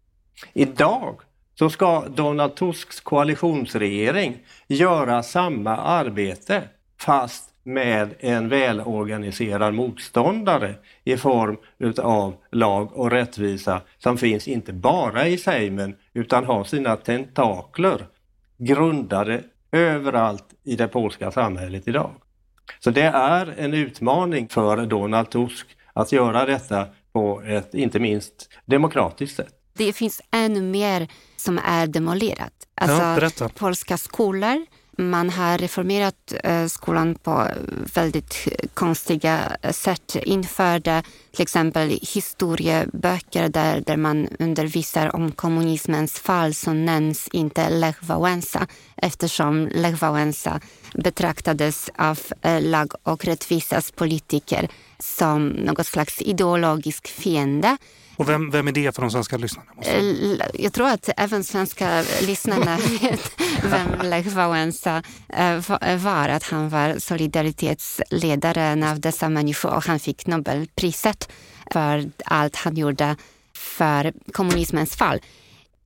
[0.52, 1.20] Idag
[1.54, 6.62] så ska Donald Tusks koalitionsregering göra samma arbete
[7.00, 15.26] fast med en välorganiserad motståndare i form utav lag och rättvisa som finns inte bara
[15.26, 18.06] i Sejmen utan har sina tentakler
[18.58, 22.10] grundade överallt i det polska samhället idag.
[22.80, 28.50] Så det är en utmaning för Donald Tusk att göra detta på ett inte minst
[28.64, 29.63] demokratiskt sätt.
[29.74, 32.52] Det finns ännu mer som är demolerat.
[32.74, 34.66] Alltså, ja, polska skolor
[34.98, 37.48] man har reformerat eh, skolan på
[37.94, 40.16] väldigt konstiga sätt.
[40.22, 48.02] Införde till exempel historieböcker där, där man undervisar om kommunismens fall så nämns inte Lech
[48.02, 50.60] Wałęsa eftersom Lech Wałęsa
[50.94, 57.76] betraktades av eh, lag och rättvisas politiker som något slags ideologisk fiende.
[58.16, 59.70] Och vem, vem är det för de svenska lyssnarna?
[59.82, 60.04] Eh,
[60.54, 66.28] jag tror att även svenska lyssnarna vet vem Lech Wałęsa eh, var.
[66.28, 71.32] Att han var solidaritetsledaren av dessa människor och han fick Nobelpriset
[71.72, 73.16] för allt han gjorde
[73.56, 75.20] för kommunismens fall.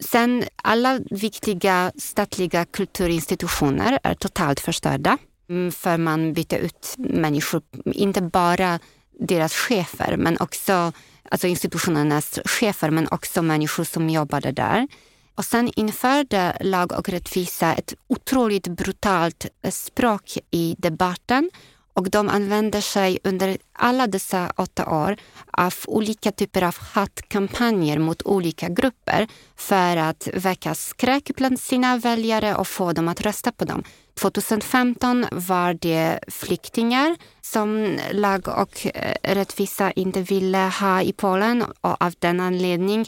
[0.01, 5.19] Sen alla viktiga statliga kulturinstitutioner är totalt förstörda.
[5.51, 8.79] Mm, för man bytte ut människor, inte bara
[9.21, 10.93] deras chefer men också
[11.31, 14.89] alltså institutionernas chefer men också människor som jobbade där.
[15.35, 21.51] Och sen införde Lag och rättvisa ett otroligt brutalt språk i debatten
[21.99, 25.17] och de använder sig under alla dessa åtta år
[25.51, 32.55] av olika typer av hatkampanjer mot olika grupper för att väcka skräck bland sina väljare
[32.55, 33.83] och få dem att rösta på dem.
[34.15, 42.03] 2015 var det flyktingar som lag och eh, rättvisa inte ville ha i Polen och
[42.03, 43.07] av den anledningen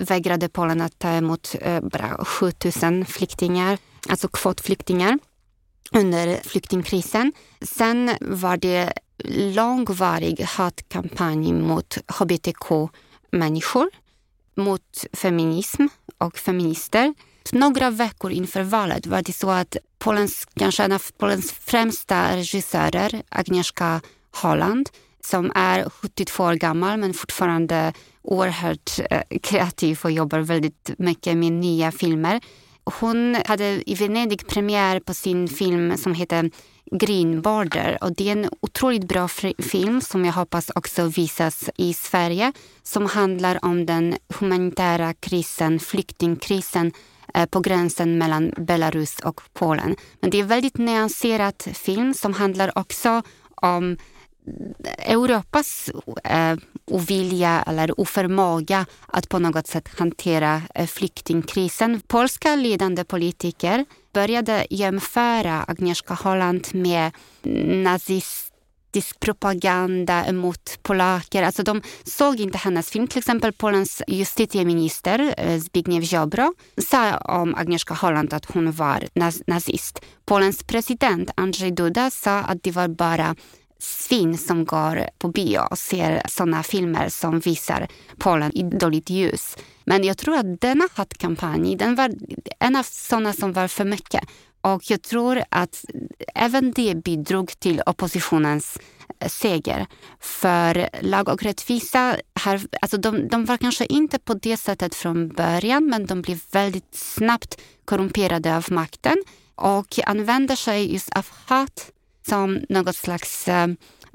[0.00, 5.18] vägrade Polen att ta emot eh, bara 7000 flyktingar, alltså kvotflyktingar
[5.92, 7.32] under flyktingkrisen.
[7.60, 8.92] Sen var det
[9.54, 13.90] långvarig hatkampanj mot hbtq-människor,
[14.54, 15.86] mot feminism
[16.18, 17.14] och feminister.
[17.52, 23.22] Några veckor inför valet var det så att Polens, kanske en av Polens främsta regissörer,
[23.28, 24.88] Agnieszka Holland,
[25.24, 31.52] som är 72 år gammal men fortfarande oerhört eh, kreativ och jobbar väldigt mycket med
[31.52, 32.40] nya filmer.
[32.94, 36.50] Hon hade i Venedig premiär på sin film som heter
[36.90, 39.28] Green Border och det är en otroligt bra
[39.58, 46.92] film som jag hoppas också visas i Sverige som handlar om den humanitära krisen, flyktingkrisen
[47.34, 49.96] eh, på gränsen mellan Belarus och Polen.
[50.20, 53.22] Men det är en väldigt nyanserad film som handlar också
[53.54, 53.96] om
[54.98, 55.90] Europas
[56.24, 62.00] eh, ovilja eller oförmåga att på något sätt hantera eh, flyktingkrisen.
[62.06, 67.12] Polska ledande politiker började jämföra Agnieszka Holland med
[67.84, 71.42] nazistisk propaganda mot polacker.
[71.42, 73.06] Alltså de såg inte hennes film.
[73.06, 76.54] Till exempel Polens justitieminister eh, Zbigniew Ziobro
[76.90, 79.04] sa om Agnieszka Holland att hon var
[79.46, 80.00] nazist.
[80.24, 83.36] Polens president Andrzej Duda sa att det var bara
[83.78, 89.56] svin som går på bio och ser sådana filmer som visar Polen i dåligt ljus.
[89.84, 92.10] Men jag tror att denna hatkampanj, den var
[92.60, 94.24] en av sådana som var för mycket.
[94.60, 95.84] Och jag tror att
[96.34, 98.78] även det bidrog till oppositionens
[99.20, 99.86] eh, seger.
[100.20, 105.28] För lag och rättvisa, har, alltså de, de var kanske inte på det sättet från
[105.28, 109.16] början men de blev väldigt snabbt korrumperade av makten
[109.54, 111.90] och använder sig just av hat
[112.28, 113.66] som något slags eh,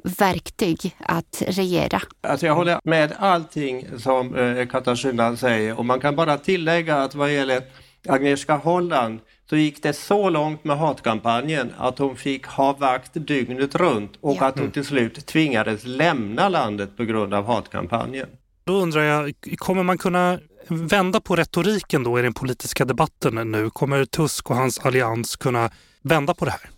[0.04, 2.02] verktyg att regera.
[2.22, 7.16] Alltså jag håller med allting som eh, Katarzyna säger och man kan bara tillägga att
[7.16, 7.62] vad gäller
[8.08, 13.76] Agnieszka Holland så gick det så långt med hatkampanjen att hon fick ha vakt dygnet
[13.76, 14.46] runt och ja.
[14.46, 18.28] att hon till slut tvingades lämna landet på grund av hatkampanjen.
[18.64, 23.70] Då undrar jag, kommer man kunna vända på retoriken då i den politiska debatten nu?
[23.70, 25.70] Kommer Tusk och hans allians kunna
[26.02, 26.73] vända på det här?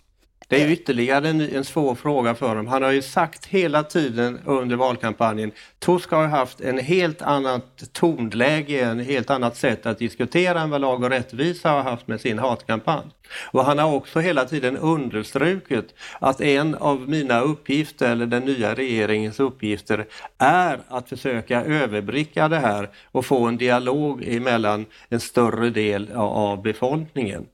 [0.47, 2.67] Det är ytterligare en, en svår fråga för dem.
[2.67, 8.83] Han har ju sagt hela tiden under valkampanjen, Tusk har haft en helt annat tonläge,
[8.83, 12.39] en helt annat sätt att diskutera än vad Lag och rättvisa har haft med sin
[12.39, 13.05] hatkampanj.
[13.51, 18.75] Och han har också hela tiden understrukit att en av mina uppgifter, eller den nya
[18.75, 20.05] regeringens uppgifter,
[20.37, 26.61] är att försöka överbricka det här och få en dialog emellan en större del av
[26.61, 27.45] befolkningen.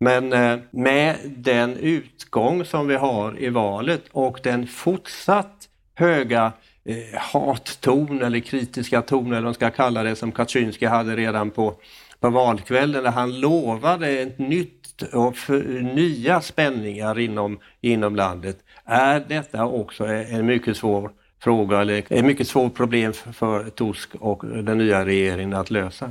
[0.00, 6.52] Men eh, med den utgång som vi har i valet och den fortsatt höga
[6.84, 11.50] eh, hatton eller kritiska ton eller vad man ska kalla det som Kaczynski hade redan
[11.50, 11.74] på,
[12.20, 15.62] på valkvällen där han lovade ett nytt och för,
[15.94, 18.58] nya spänningar inom, inom landet.
[18.84, 21.10] Är detta också e-, en mycket svår
[21.42, 26.10] fråga eller ett mycket svårt problem för, för Tusk och den nya regeringen att lösa?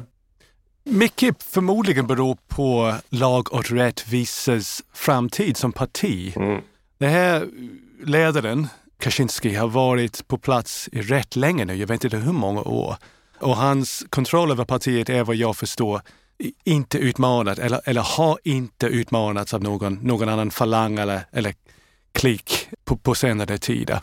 [0.90, 6.34] Mycket förmodligen beror på lag och rättvisas framtid som parti.
[6.36, 6.62] Mm.
[6.98, 7.48] Den här
[8.04, 8.68] ledaren,
[9.00, 12.96] Kaczynski, har varit på plats i rätt länge nu, jag vet inte hur många år.
[13.40, 16.02] Och hans kontroll över partiet är vad jag förstår
[16.64, 21.54] inte utmanat eller, eller har inte utmanats av någon, någon annan falang eller, eller
[22.12, 23.98] klick på, på senare tid.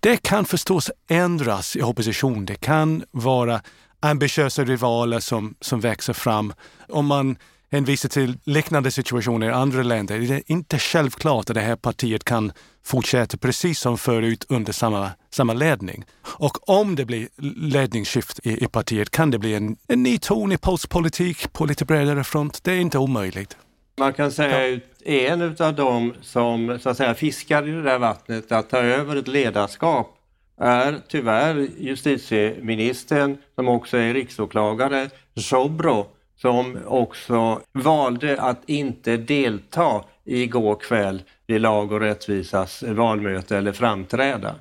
[0.00, 2.46] Det kan förstås ändras i opposition.
[2.46, 3.60] Det kan vara
[4.00, 6.52] ambitiösa rivaler som, som växer fram.
[6.88, 7.36] Om man
[7.70, 12.24] hänvisar till liknande situationer i andra länder det är inte självklart att det här partiet
[12.24, 12.52] kan
[12.84, 16.04] fortsätta precis som förut under samma, samma ledning.
[16.22, 20.52] Och om det blir ledningsskift i, i partiet kan det bli en, en ny ton
[20.52, 22.64] i polsk politik på lite bredare front.
[22.64, 23.56] Det är inte omöjligt.
[23.98, 27.98] Man kan säga att en av dem som så att säga, fiskar i det där
[27.98, 30.15] vattnet att ta över ett ledarskap
[30.60, 40.74] är tyvärr justitieministern, som också är riksåklagare, Sobro, som också valde att inte delta igår
[40.74, 44.54] kväll vid Lag och rättvisas valmöte eller framträda.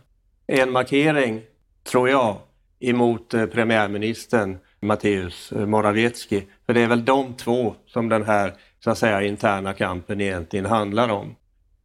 [0.48, 1.42] En markering,
[1.84, 2.38] tror jag,
[2.80, 6.44] emot eh, premiärministern Mateusz eh, Morawiecki.
[6.66, 10.66] För det är väl de två som den här så att säga interna kampen egentligen
[10.66, 11.36] handlar om.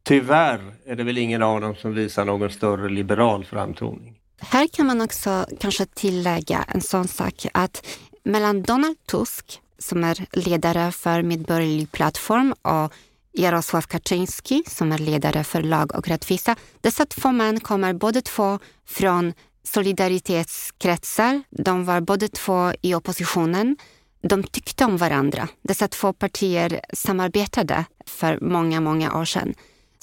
[0.03, 4.17] Tyvärr är det väl ingen av dem som visar någon större liberal framtoning.
[4.39, 7.87] Här kan man också kanske tillägga en sån sak att
[8.23, 12.93] mellan Donald Tusk, som är ledare för Medborgerlig plattform och
[13.33, 16.55] Jarosław Kaczynski, som är ledare för Lag och rättvisa.
[16.81, 19.33] Dessa två män kommer båda två från
[19.63, 21.43] solidaritetskretsar.
[21.49, 23.77] De var båda två i oppositionen.
[24.21, 25.47] De tyckte om varandra.
[25.61, 29.53] Dessa två partier samarbetade för många, många år sedan.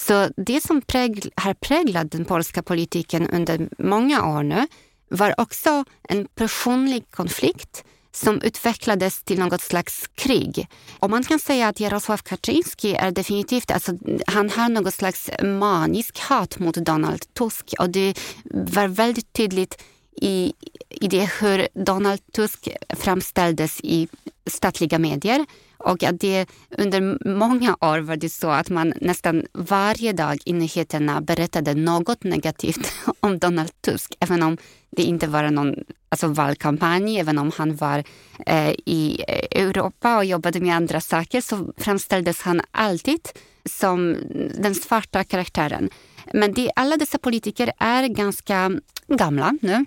[0.00, 4.66] Så det som prägl har präglat den polska politiken under många år nu
[5.08, 10.68] var också en personlig konflikt som utvecklades till något slags krig.
[10.98, 13.92] Och man kan säga att Jarosław Kaczyński är definitivt, alltså,
[14.26, 19.82] han har något slags manisk hat mot Donald Tusk och det var väldigt tydligt
[20.22, 20.52] i,
[20.90, 24.08] i det hur Donald Tusk framställdes i
[24.46, 25.46] statliga medier
[25.78, 26.46] och att det
[26.78, 32.24] under många år var det så att man nästan varje dag i nyheterna berättade något
[32.24, 34.56] negativt om Donald Tusk, även om
[34.90, 35.74] det inte var någon
[36.08, 38.04] alltså, valkampanj, även om han var
[38.46, 43.20] eh, i Europa och jobbade med andra saker så framställdes han alltid
[43.64, 44.16] som
[44.58, 45.90] den svarta karaktären.
[46.32, 48.70] Men det, alla dessa politiker är ganska
[49.06, 49.84] gamla nu.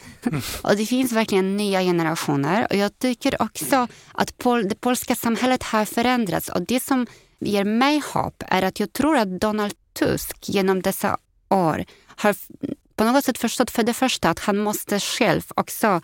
[0.62, 2.68] Och det finns verkligen nya generationer.
[2.70, 6.50] Och jag tycker också att pol det polska samhället har förändrats.
[6.50, 7.08] Och det som
[7.40, 11.18] ger mig hopp är att jag tror att Donald Tusk genom dessa
[11.50, 12.36] år har
[12.96, 16.02] på något sätt förstått för det första att han måste själv också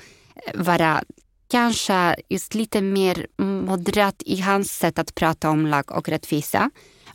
[0.53, 1.03] vara
[1.49, 6.71] kanske just lite mer moderat i hans sätt att prata om lag och rättvisa.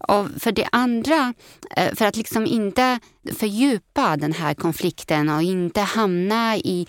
[0.09, 1.35] Och för det andra,
[1.77, 2.99] eh, för att liksom inte
[3.37, 6.87] fördjupa den här konflikten och inte hamna i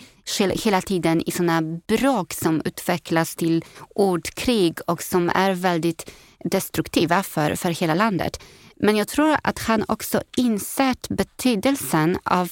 [0.64, 6.11] hela tiden i såna bråk som utvecklas till ordkrig och som är väldigt
[6.43, 8.39] destruktiva för, för hela landet.
[8.76, 12.51] Men jag tror att han också insett betydelsen av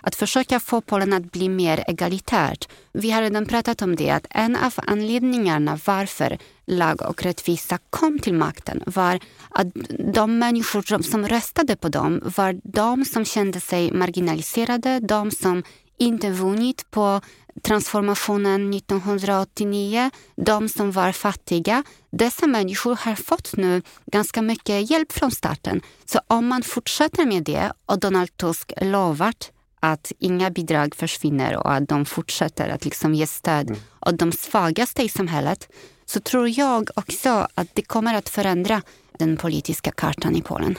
[0.00, 2.68] att försöka få Polen att bli mer egalitärt.
[2.92, 6.38] Vi har redan pratat om det, att en av anledningarna varför
[6.68, 9.18] lag och rättvisa kom till makten var
[9.50, 9.66] att
[10.14, 15.62] de människor som röstade på dem var de som kände sig marginaliserade, de som
[15.98, 17.20] inte vunnit på
[17.62, 21.84] transformationen 1989, de som var fattiga.
[22.10, 25.80] Dessa människor har fått nu ganska mycket hjälp från staten.
[26.04, 31.72] Så om man fortsätter med det och Donald Tusk lovat att inga bidrag försvinner och
[31.72, 33.80] att de fortsätter att liksom ge stöd mm.
[34.00, 35.68] åt de svagaste i samhället
[36.08, 38.82] så tror jag också att det kommer att förändra
[39.18, 40.78] den politiska kartan i Polen.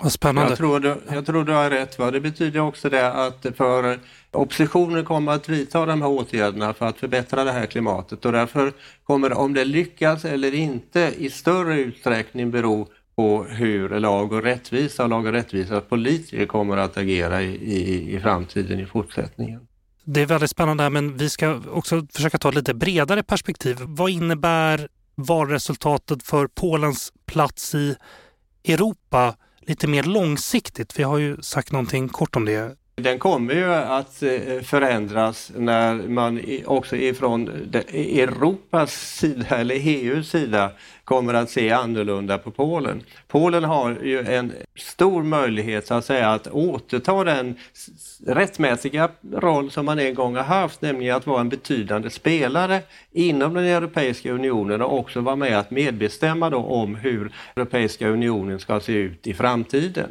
[0.00, 0.50] Vad spännande.
[0.50, 1.98] Jag tror, du, jag tror du har rätt.
[1.98, 2.10] Va?
[2.10, 4.00] Det betyder också det att för
[4.30, 8.72] oppositionen kommer att vidta de här åtgärderna för att förbättra det här klimatet och därför
[9.04, 15.02] kommer om det lyckas eller inte i större utsträckning bero på hur lag och rättvisa
[15.02, 19.60] och lag och rättvisa politiker kommer att agera i, i, i framtiden, i fortsättningen.
[20.04, 23.76] Det är väldigt spännande här, men vi ska också försöka ta ett lite bredare perspektiv.
[23.80, 27.96] Vad innebär valresultatet för Polens plats i
[28.68, 30.98] Europa lite mer långsiktigt?
[30.98, 35.94] Vi har ju sagt någonting kort om det den kommer ju att eh, förändras när
[35.94, 37.48] man också ifrån
[37.92, 40.70] Europas sida eller EUs sida
[41.04, 43.02] kommer att se annorlunda på Polen.
[43.28, 47.54] Polen har ju en stor möjlighet så att säga att återta den
[48.26, 52.80] rättmätiga roll som man en gång har haft, nämligen att vara en betydande spelare
[53.12, 58.60] inom den Europeiska unionen och också vara med att medbestämma då om hur Europeiska unionen
[58.60, 60.10] ska se ut i framtiden.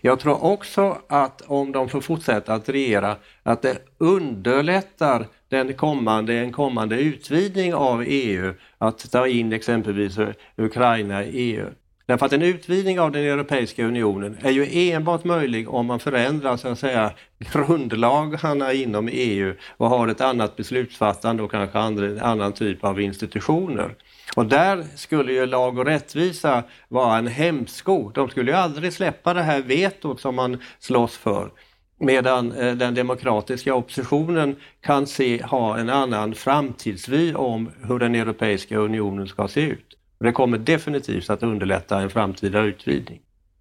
[0.00, 6.34] Jag tror också att om de får fortsätta att regera, att det underlättar den kommande,
[6.34, 10.18] en kommande utvidgning av EU, att ta in exempelvis
[10.56, 11.66] Ukraina i EU.
[12.06, 16.56] Därför att en utvidgning av den Europeiska unionen är ju enbart möjlig om man förändrar
[16.56, 17.10] så att säga
[17.52, 23.94] grundlagarna inom EU och har ett annat beslutsfattande och kanske en annan typ av institutioner.
[24.36, 28.10] Och där skulle ju lag och rättvisa vara en hämsko.
[28.14, 31.50] De skulle ju aldrig släppa det här vetot som man slåss för.
[31.98, 38.76] Medan eh, den demokratiska oppositionen kan se, ha en annan framtidsvy om hur den Europeiska
[38.76, 39.86] unionen ska se ut.
[40.20, 43.20] Det kommer definitivt att underlätta en framtida utvidgning.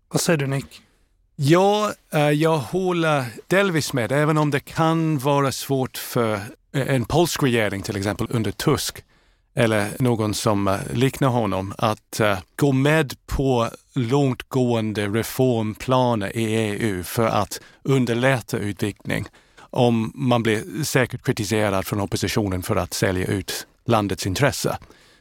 [0.10, 0.82] Vad säger du Nick?
[1.36, 6.40] Ja, eh, jag håller delvis med, även om det kan vara svårt för
[6.72, 9.04] en polsk regering till exempel under Tusk
[9.56, 12.22] eller någon som eh, liknar honom att
[12.56, 19.28] gå med på långtgående reformplaner i EU för att underlätta utveckling
[19.60, 24.78] om man blir säkert kritiserad från oppositionen för att sälja ut landets intresse.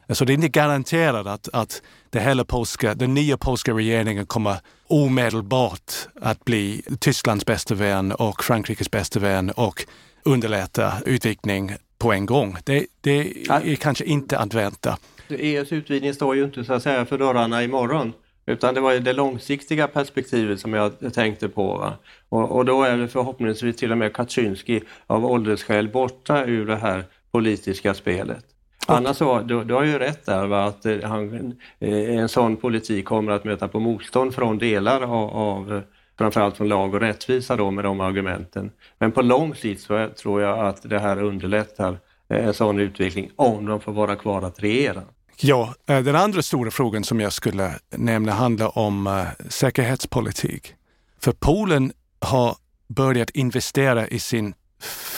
[0.09, 4.57] Så det är inte garanterat att, att det hela polska, den nya polska regeringen kommer
[4.87, 9.87] omedelbart att bli Tysklands bästa vän och Frankrikes bästa vän och
[10.25, 12.57] underlätta utveckling på en gång.
[12.64, 14.99] Det, det är kanske inte att vänta.
[15.29, 18.12] EUs utvidgning står ju inte så att säga för dörrarna imorgon.
[18.47, 21.93] Utan det var det långsiktiga perspektivet som jag tänkte på.
[22.28, 26.76] Och, och, då är det förhoppningsvis till och med Kaczynski av åldersskäl borta ur det
[26.76, 28.45] här politiska spelet.
[28.86, 28.97] Okay.
[28.97, 32.57] Annars så, du, du har ju rätt där va, att eh, han, eh, en sån
[32.57, 35.82] politik kommer att möta på motstånd från delar av, av
[36.18, 38.70] framförallt från lag och rättvisa då med de argumenten.
[38.99, 43.30] Men på lång sikt så tror jag att det här underlättar eh, en sån utveckling
[43.36, 45.03] om de får vara kvar att regera.
[45.45, 50.74] Ja, eh, den andra stora frågan som jag skulle nämna handlar om eh, säkerhetspolitik.
[51.20, 52.57] För Polen har
[52.88, 54.55] börjat investera i sin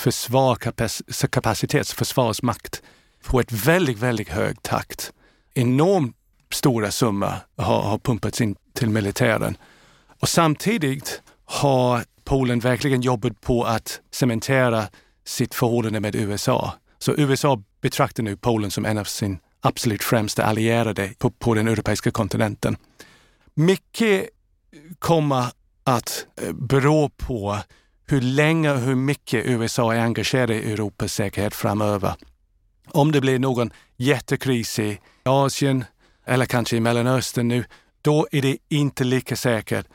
[0.02, 2.82] försvarskapacitet, försvarsmakt
[3.24, 5.12] på ett väldigt, väldigt hög takt.
[5.54, 6.16] Enormt
[6.52, 9.56] stora summor har, har pumpats in till militären.
[10.20, 14.86] Och samtidigt har Polen verkligen jobbat på att cementera
[15.24, 16.72] sitt förhållande med USA.
[16.98, 21.68] Så USA betraktar nu Polen som en av sin absolut främsta allierade på, på den
[21.68, 22.76] europeiska kontinenten.
[23.54, 24.28] Mycket
[24.98, 25.46] kommer
[25.84, 27.58] att eh, bero på
[28.06, 32.14] hur länge och hur mycket USA är engagerade i Europas säkerhet framöver.
[32.88, 35.84] Om det blir någon jättekris i Asien
[36.24, 37.64] eller kanske i Mellanöstern nu,
[38.02, 39.86] då är det inte lika säkert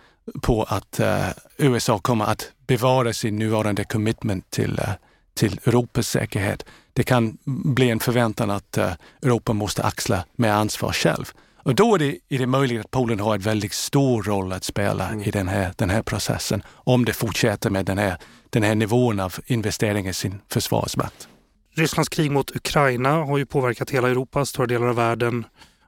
[0.41, 4.89] på att uh, USA kommer att bevara sin nuvarande commitment till, uh,
[5.33, 6.65] till Europas säkerhet.
[6.99, 8.91] Det kan bli en förväntan att uh,
[9.21, 11.31] Europa måste axla mer ansvar själv.
[11.63, 14.63] Och då är det, är det möjligt att Polen har en väldigt stor roll att
[14.63, 15.23] spela mm.
[15.23, 18.17] i den här, den här processen om det fortsätter med den här,
[18.49, 21.27] den här nivån av investeringar i sin försvarsmakt.
[21.75, 25.45] Rysslands krig mot Ukraina har ju påverkat hela Europa, stora delar av världen,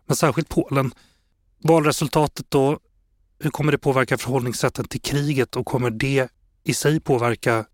[0.07, 0.91] men särskilt Polen.
[1.63, 2.79] Valresultatet då,
[3.39, 6.27] hur kommer det påverka förhållningssättet till kriget och kommer det
[6.63, 7.65] i sig påverka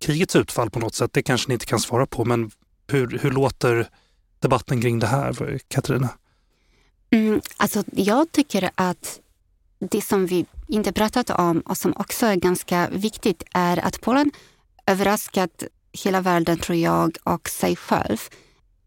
[0.00, 1.12] krigets utfall på något sätt?
[1.12, 2.50] Det kanske ni inte kan svara på, men
[2.88, 3.88] hur, hur låter
[4.38, 6.08] debatten kring det här, Katarina?
[7.10, 9.20] Mm, alltså, jag tycker att
[9.78, 14.30] det som vi inte pratat om och som också är ganska viktigt är att Polen
[14.86, 18.18] överraskat hela världen, tror jag, och sig själv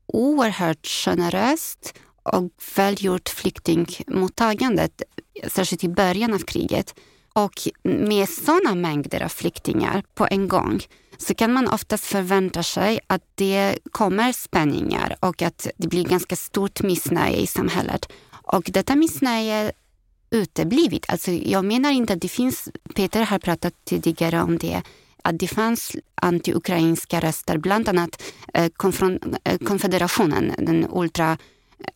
[0.05, 1.93] oerhört generöst
[2.23, 5.01] och välgjort flyktingmottagandet,
[5.47, 6.95] särskilt i början av kriget.
[7.33, 7.53] Och
[7.83, 10.81] med sådana mängder av flyktingar på en gång
[11.17, 16.35] så kan man oftast förvänta sig att det kommer spänningar och att det blir ganska
[16.35, 18.11] stort missnöje i samhället.
[18.31, 19.71] Och detta missnöje
[20.31, 21.05] uteblivit.
[21.07, 24.81] Alltså jag menar inte att det finns, Peter har pratat tidigare om det,
[25.23, 28.23] att det fanns anti-ukrainska röster, bland annat
[28.53, 28.63] eh,
[29.43, 31.37] eh, konfederationen, den ultra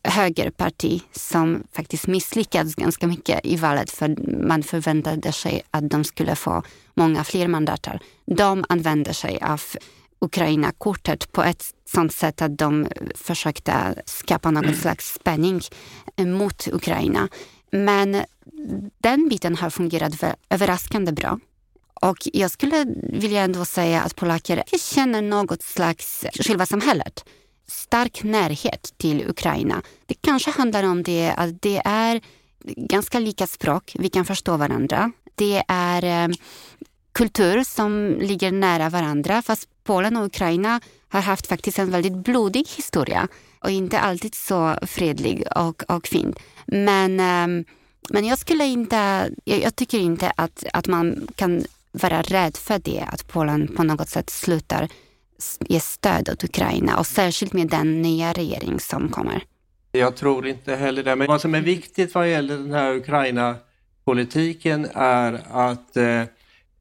[0.04, 4.16] högerparti som faktiskt misslyckats ganska mycket i valet för
[4.46, 6.62] man förväntade sig att de skulle få
[6.94, 8.00] många fler mandater.
[8.26, 9.62] De använde sig av
[10.20, 15.60] Ukraina-kortet på ett sånt sätt att de försökte skapa någon slags spänning
[16.18, 17.28] mot Ukraina.
[17.70, 18.22] Men
[18.98, 21.38] den biten har fungerat överraskande bra.
[22.00, 24.62] Och jag skulle vilja ändå säga att polacker
[24.94, 27.24] känner något slags själva samhället
[27.68, 29.82] stark närhet till Ukraina.
[30.06, 32.20] Det kanske handlar om det att det är
[32.76, 35.12] ganska lika språk, vi kan förstå varandra.
[35.34, 36.34] Det är eh,
[37.12, 42.68] kultur som ligger nära varandra fast Polen och Ukraina har haft faktiskt en väldigt blodig
[42.76, 43.28] historia
[43.60, 46.34] och inte alltid så fredlig och, och fin.
[46.66, 47.64] Men, eh,
[48.10, 52.78] men jag skulle inte, jag, jag tycker inte att, att man kan vara rädd för
[52.78, 54.88] det, att Polen på något sätt slutar
[55.60, 59.42] ge stöd åt Ukraina och särskilt med den nya regering som kommer.
[59.92, 61.16] Jag tror inte heller det.
[61.16, 66.22] Men vad som är viktigt vad gäller den här Ukraina-politiken är att eh,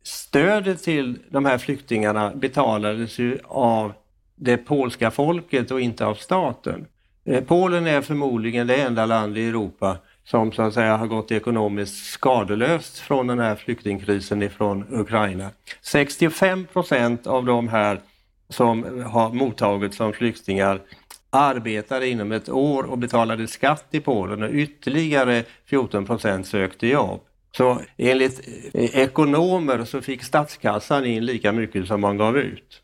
[0.04, 3.94] stödet till de här flyktingarna betalades ju av
[4.36, 6.86] det polska folket och inte av staten.
[7.26, 11.32] Eh, Polen är förmodligen det enda land i Europa som så att säga har gått
[11.32, 15.50] ekonomiskt skadelöst från den här flyktingkrisen ifrån Ukraina.
[15.82, 18.02] 65 procent av de här
[18.50, 20.82] som har mottagits som flyktingar
[21.30, 27.22] arbetade inom ett år och betalade skatt i Polen och ytterligare 14 procent sökte jobb.
[27.58, 32.82] Så enligt eh, ekonomer så fick statskassan in lika mycket som man gav ut.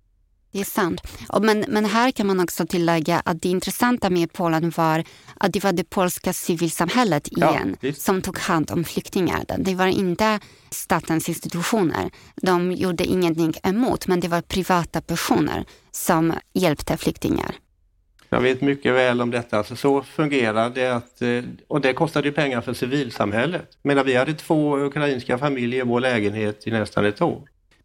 [0.54, 1.02] Det är sant.
[1.42, 5.04] Men, men här kan man också tillägga att det intressanta med Polen var
[5.36, 9.46] att det var det polska civilsamhället igen ja, som tog hand om flyktingar.
[9.58, 10.40] Det var inte
[10.70, 12.12] statens institutioner.
[12.36, 17.56] De gjorde ingenting emot, men det var privata personer som hjälpte flyktingar.
[18.30, 19.58] Jag vet mycket väl om detta.
[19.58, 20.96] Alltså så fungerar det.
[20.96, 23.70] Att, eh, och det kostade ju pengar för civilsamhället.
[23.82, 27.42] Men vi hade två ukrainska familjer i vår lägenhet i nästan ett år.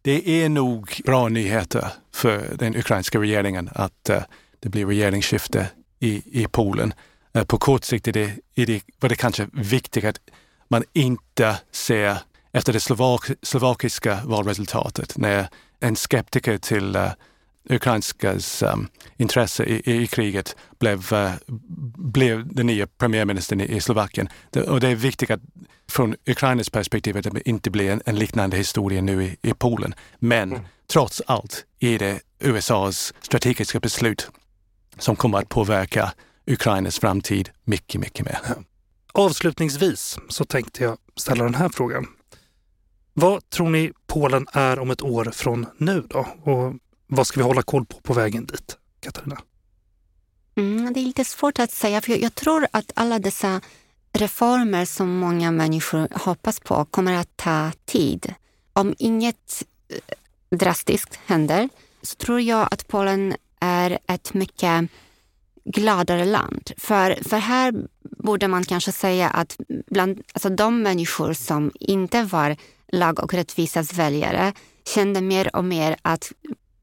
[0.09, 4.21] Det är nog bra nyheter för den ukrainska regeringen att eh,
[4.59, 5.67] det blir regeringsskifte
[5.99, 6.93] i, i Polen.
[7.33, 10.19] Eh, på kort sikt är det, är det, var det kanske viktigt att
[10.67, 12.17] man inte ser
[12.51, 15.47] efter det slovak, slovakiska valresultatet när
[15.79, 17.11] en skeptiker till uh,
[17.69, 21.31] ukrainskas um, intresse i, i, kriget blev, uh,
[21.97, 24.29] blev den nya premiärministern i, i Slovakien.
[24.49, 25.41] Det, och det är viktigt att
[25.89, 29.93] från Ukrainas perspektiv att det inte blir en, en liknande historia nu i, i Polen.
[30.19, 30.61] Men mm.
[30.87, 34.29] trots allt är det USAs strategiska beslut
[34.97, 36.13] som kommer att påverka
[36.47, 38.39] Ukrainas framtid mycket, mycket mer.
[39.13, 42.07] Avslutningsvis så tänkte jag ställa den här frågan.
[43.13, 46.27] Vad tror ni Polen är om ett år från nu då?
[46.43, 46.73] Och
[47.09, 49.37] vad ska vi hålla koll på på vägen dit, Katarina?
[50.55, 53.61] Mm, det är lite svårt att säga, för jag, jag tror att alla dessa
[54.13, 58.33] reformer som många människor hoppas på kommer att ta tid.
[58.73, 61.69] Om inget eh, drastiskt händer
[62.01, 64.89] så tror jag att Polen är ett mycket
[65.65, 66.71] gladare land.
[66.77, 69.57] För, för här borde man kanske säga att
[69.87, 72.57] bland alltså de människor som inte var
[72.87, 74.53] lag och rättvisas väljare
[74.85, 76.31] kände mer och mer att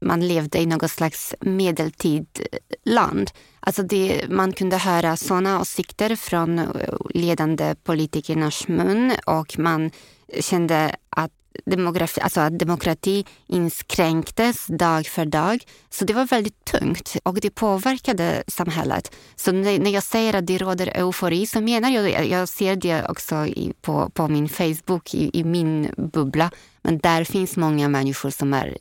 [0.01, 3.21] man levde i något slags medeltidland.
[3.21, 6.65] Eh, alltså det, man kunde höra sådana åsikter från eh,
[7.09, 9.91] ledande politikernas mun och man
[10.39, 11.31] kände att
[11.65, 15.63] demografi, alltså att demokrati inskränktes dag för dag.
[15.89, 19.15] Så det var väldigt tungt och det påverkade samhället.
[19.35, 22.25] Så när jag säger att det råder eufori så menar jag det.
[22.25, 26.51] Jag ser det också i, på, på min Facebook, i, i min bubbla.
[26.81, 28.77] Men där finns många människor som är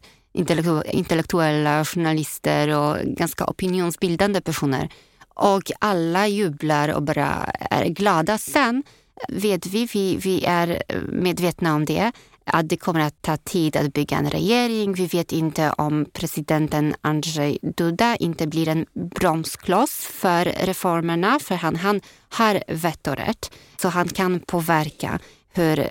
[0.93, 4.89] intellektuella journalister och ganska opinionsbildande personer.
[5.35, 8.39] Och alla jublar och bara är glada.
[8.39, 8.83] Sen
[9.29, 12.13] vet vi, vi, vi är medvetna om det,
[12.45, 14.93] att det kommer att ta tid att bygga en regering.
[14.93, 21.77] Vi vet inte om presidenten Andrzej Duda inte blir en bromskloss för reformerna, för han,
[21.77, 23.51] han har vetorätt.
[23.77, 25.19] Så han kan påverka
[25.53, 25.89] hur,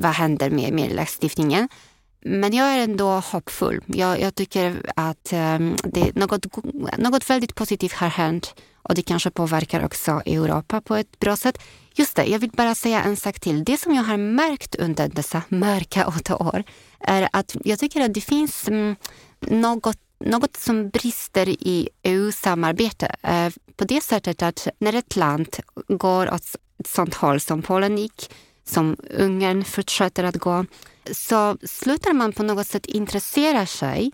[0.00, 1.68] vad händer med, med lagstiftningen.
[2.24, 3.80] Men jag är ändå hoppfull.
[3.86, 6.46] Jag, jag tycker att um, det, något,
[6.98, 11.58] något väldigt positivt har hänt och det kanske påverkar också Europa på ett bra sätt.
[11.94, 13.64] Just det, jag vill bara säga en sak till.
[13.64, 16.64] Det som jag har märkt under dessa mörka åtta år
[17.00, 18.96] är att jag tycker att det finns um,
[19.40, 23.16] något något som brister i EU-samarbete.
[23.28, 25.56] Uh, på det sättet att när ett land
[25.88, 26.42] går åt
[26.78, 28.30] ett sånt håll som Polen gick,
[28.64, 30.64] som Ungern fortsätter att gå,
[31.12, 34.12] så slutar man på något sätt intressera sig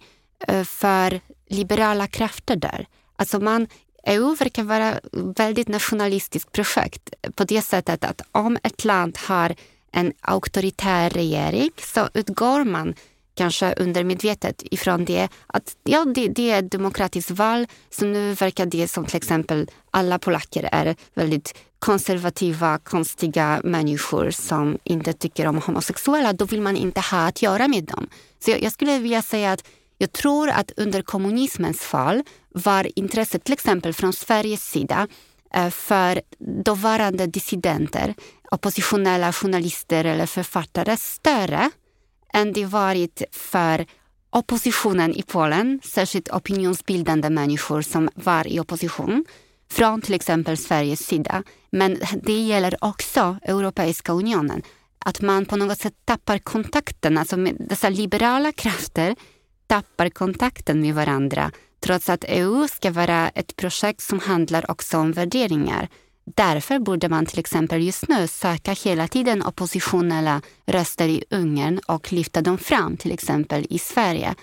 [0.49, 2.87] eh, för liberala krafter där.
[3.17, 3.67] Alltså man
[4.07, 9.55] EU verkar vara ett väldigt nationalistiskt projekt på det sättet att om ett land har
[9.93, 12.95] en auktoritär regering så utgår man
[13.39, 18.67] kanske undermedvetet ifrån det att ja, det, det är ett demokratiskt val så nu verkar
[18.67, 25.59] det som till exempel alla polacker är väldigt konservativa, konstiga människor som inte tycker om
[25.59, 28.09] homosexuella, då vill man inte ha att göra med dem.
[28.45, 29.65] Så jag, jag skulle vilja säga att
[29.99, 35.09] jag tror att under kommunismens fall var intresset till exempel från Sveriges sida
[35.55, 36.21] eh, för
[36.65, 38.15] dåvarande dissidenter,
[38.51, 41.71] oppositionella journalister eller författare större
[42.33, 43.87] än det varit för
[44.31, 49.25] oppositionen i Polen, särskilt opinionsbildande människor som var i opposition
[49.71, 51.43] från till exempel Sveriges sida.
[51.71, 54.63] Men det gäller också Europeiska unionen.
[54.99, 59.17] Att man på något sätt tappar kontakten, alltså med dessa liberala krafter
[59.67, 65.13] tappar kontakten med varandra trots att EU ska vara ett projekt som handlar också om
[65.13, 65.89] värderingar.
[66.35, 72.13] Därför borde man till exempel just nu söka hela tiden oppositionella röster i Ungern och
[72.13, 74.35] lyfta dem fram, till exempel i Sverige.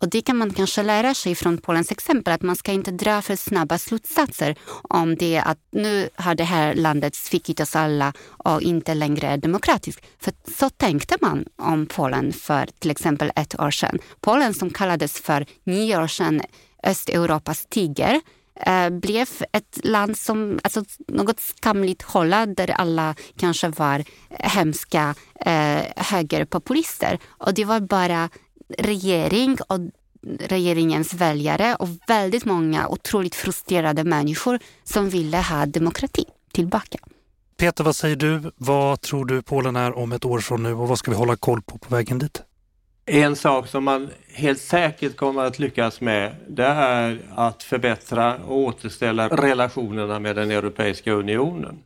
[0.00, 3.22] Och det kan man kanske lära sig från Polens exempel, att man ska inte dra
[3.22, 8.62] för snabba slutsatser om det att nu har det här landet svikit oss alla och
[8.62, 10.06] inte längre är demokratiskt.
[10.18, 13.98] För så tänkte man om Polen för till exempel ett år sedan.
[14.20, 16.42] Polen som kallades för nio år sedan
[16.82, 18.20] Östeuropas tiger
[18.66, 25.82] eh, blev ett land som, alltså något skamligt hålla där alla kanske var hemska eh,
[25.96, 27.18] högerpopulister.
[27.26, 28.28] Och det var bara
[28.78, 29.78] regering och
[30.38, 36.98] regeringens väljare och väldigt många otroligt frustrerade människor som ville ha demokrati tillbaka.
[37.56, 38.52] Peter, vad säger du?
[38.56, 41.36] Vad tror du Polen är om ett år från nu och vad ska vi hålla
[41.36, 42.42] koll på på vägen dit?
[43.12, 48.56] En sak som man helt säkert kommer att lyckas med det är att förbättra och
[48.56, 51.78] återställa relationerna med den Europeiska unionen.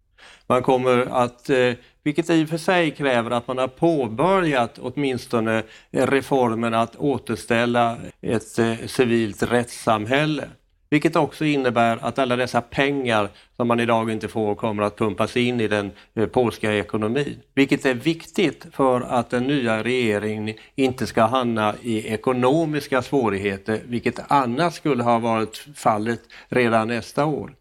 [0.46, 1.72] Man kommer att, eh,
[2.02, 8.58] vilket i och för sig kräver att man har påbörjat åtminstone reformen att återställa ett
[8.58, 10.44] eh, civilt rättssamhälle.
[10.90, 15.36] Vilket också innebär att alla dessa pengar som man idag inte får kommer att pumpas
[15.36, 17.40] in i den eh, polska ekonomin.
[17.54, 24.20] Vilket är viktigt för att den nya regeringen inte ska hamna i ekonomiska svårigheter, vilket
[24.28, 27.54] annars skulle ha varit fallet redan nästa år.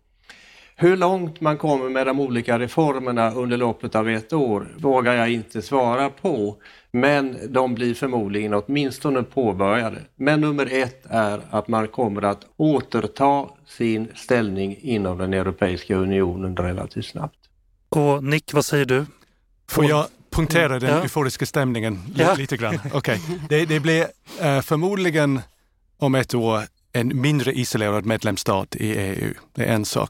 [0.75, 5.31] Hur långt man kommer med de olika reformerna under loppet av ett år vågar jag
[5.31, 6.55] inte svara på.
[6.93, 10.01] Men de blir förmodligen åtminstone påbörjade.
[10.15, 16.57] Men nummer ett är att man kommer att återta sin ställning inom den Europeiska unionen
[16.57, 17.37] relativt snabbt.
[17.89, 19.05] Och Nick, vad säger du?
[19.69, 21.01] Får jag punktera den ja.
[21.01, 22.33] euforiska stämningen ja.
[22.33, 22.79] lite grann?
[22.93, 23.19] Okay.
[23.49, 25.41] Det, det blir uh, förmodligen
[25.97, 26.61] om ett år
[26.93, 29.33] en mindre isolerad medlemsstat i EU.
[29.53, 30.09] Det är en sak.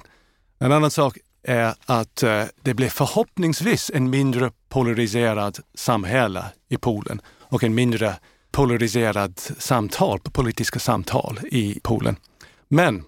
[0.59, 7.21] En annan sak är att uh, det blir förhoppningsvis en mindre polariserad samhälle i Polen
[7.39, 8.15] och en mindre
[8.51, 12.15] polariserad samtal, politiska samtal i Polen.
[12.67, 13.03] Men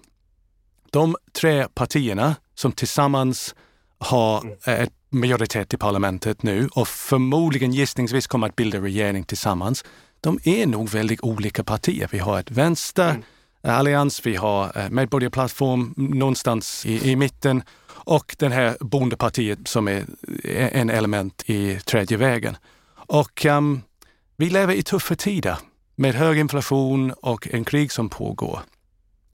[0.90, 3.54] de tre partierna som tillsammans
[3.98, 9.84] har ett majoritet i parlamentet nu och förmodligen gissningsvis kommer att bilda regering tillsammans.
[10.20, 12.08] De är nog väldigt olika partier.
[12.12, 13.22] Vi har ett vänster mm.
[13.62, 17.62] allians, vi har eh, medborgarplattform någonstans i, i mitten
[18.06, 20.06] och den här bondepartiet som är
[20.72, 22.56] en element i tredje vägen.
[22.94, 23.82] Och um,
[24.36, 25.58] vi lever i tuffa tider
[25.96, 28.60] med hög inflation och en krig som pågår.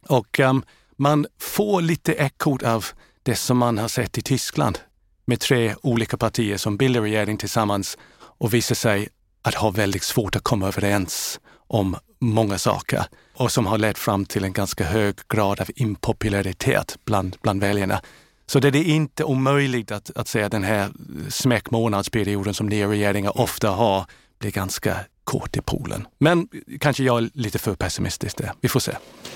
[0.09, 0.65] Och um,
[0.97, 2.87] man får lite ekot av
[3.23, 4.79] det som man har sett i Tyskland
[5.25, 9.09] med tre olika partier som bildar regering tillsammans och visar sig
[9.43, 13.05] att ha väldigt svårt att komma överens om många saker
[13.35, 18.01] och som har lett fram till en ganska hög grad av impopularitet bland, bland väljarna.
[18.53, 20.91] Så det är inte omöjligt att, att säga att den här
[21.29, 24.07] smäckmånadsperioden som nya regeringar ofta har
[24.39, 26.07] blir ganska kort i Polen.
[26.19, 26.49] Men
[26.81, 28.53] kanske jag är lite för pessimistisk där.
[28.61, 28.93] Vi får se.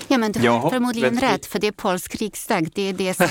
[0.07, 2.69] Ja, men du har förmodligen rätt, för det är polsk riksdag.
[2.75, 3.27] Det är det som...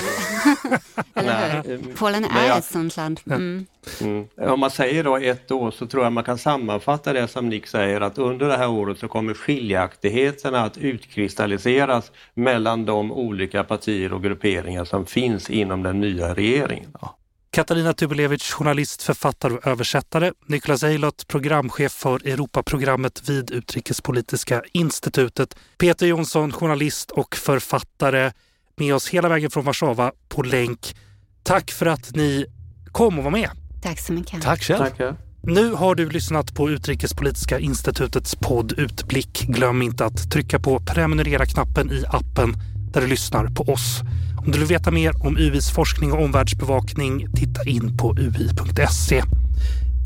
[1.13, 1.73] Eller hur?
[1.73, 2.57] Eh, Polen är jag...
[2.57, 3.19] ett sånt land.
[3.25, 3.65] Mm.
[4.01, 4.27] Mm.
[4.37, 7.67] Om man säger då ett år så tror jag man kan sammanfatta det som Nick
[7.67, 14.13] säger att under det här året så kommer skiljaktigheterna att utkristalliseras mellan de olika partier
[14.13, 16.89] och grupperingar som finns inom den nya regeringen.
[17.01, 17.16] Ja.
[17.57, 20.31] Katarina Tubolevich, journalist, författare och översättare.
[20.45, 25.55] Niklas Eilert, programchef för Europaprogrammet vid Utrikespolitiska institutet.
[25.77, 28.31] Peter Jonsson, journalist och författare
[28.75, 30.95] med oss hela vägen från Warszawa på länk.
[31.43, 32.45] Tack för att ni
[32.91, 33.49] kom och var med.
[33.83, 34.41] Tack så mycket.
[34.41, 34.77] Tack själv.
[34.77, 35.17] Tack.
[35.43, 39.41] Nu har du lyssnat på Utrikespolitiska institutets podd Utblick.
[39.47, 42.53] Glöm inte att trycka på prenumerera-knappen i appen
[42.97, 44.01] där du lyssnar på oss.
[44.37, 49.23] Om du vill veta mer om UIs forskning och omvärldsbevakning, titta in på ui.se.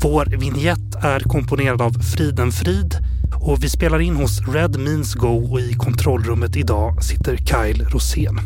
[0.02, 2.94] Vår vignett är komponerad av Friden Frid
[3.34, 8.40] och vi spelar in hos Red Means Go och i kontrollrummet idag sitter Kyle Rosén.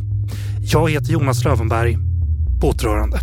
[0.60, 1.98] Jag heter Jonas Lövenberg.
[2.60, 3.20] På återhörande.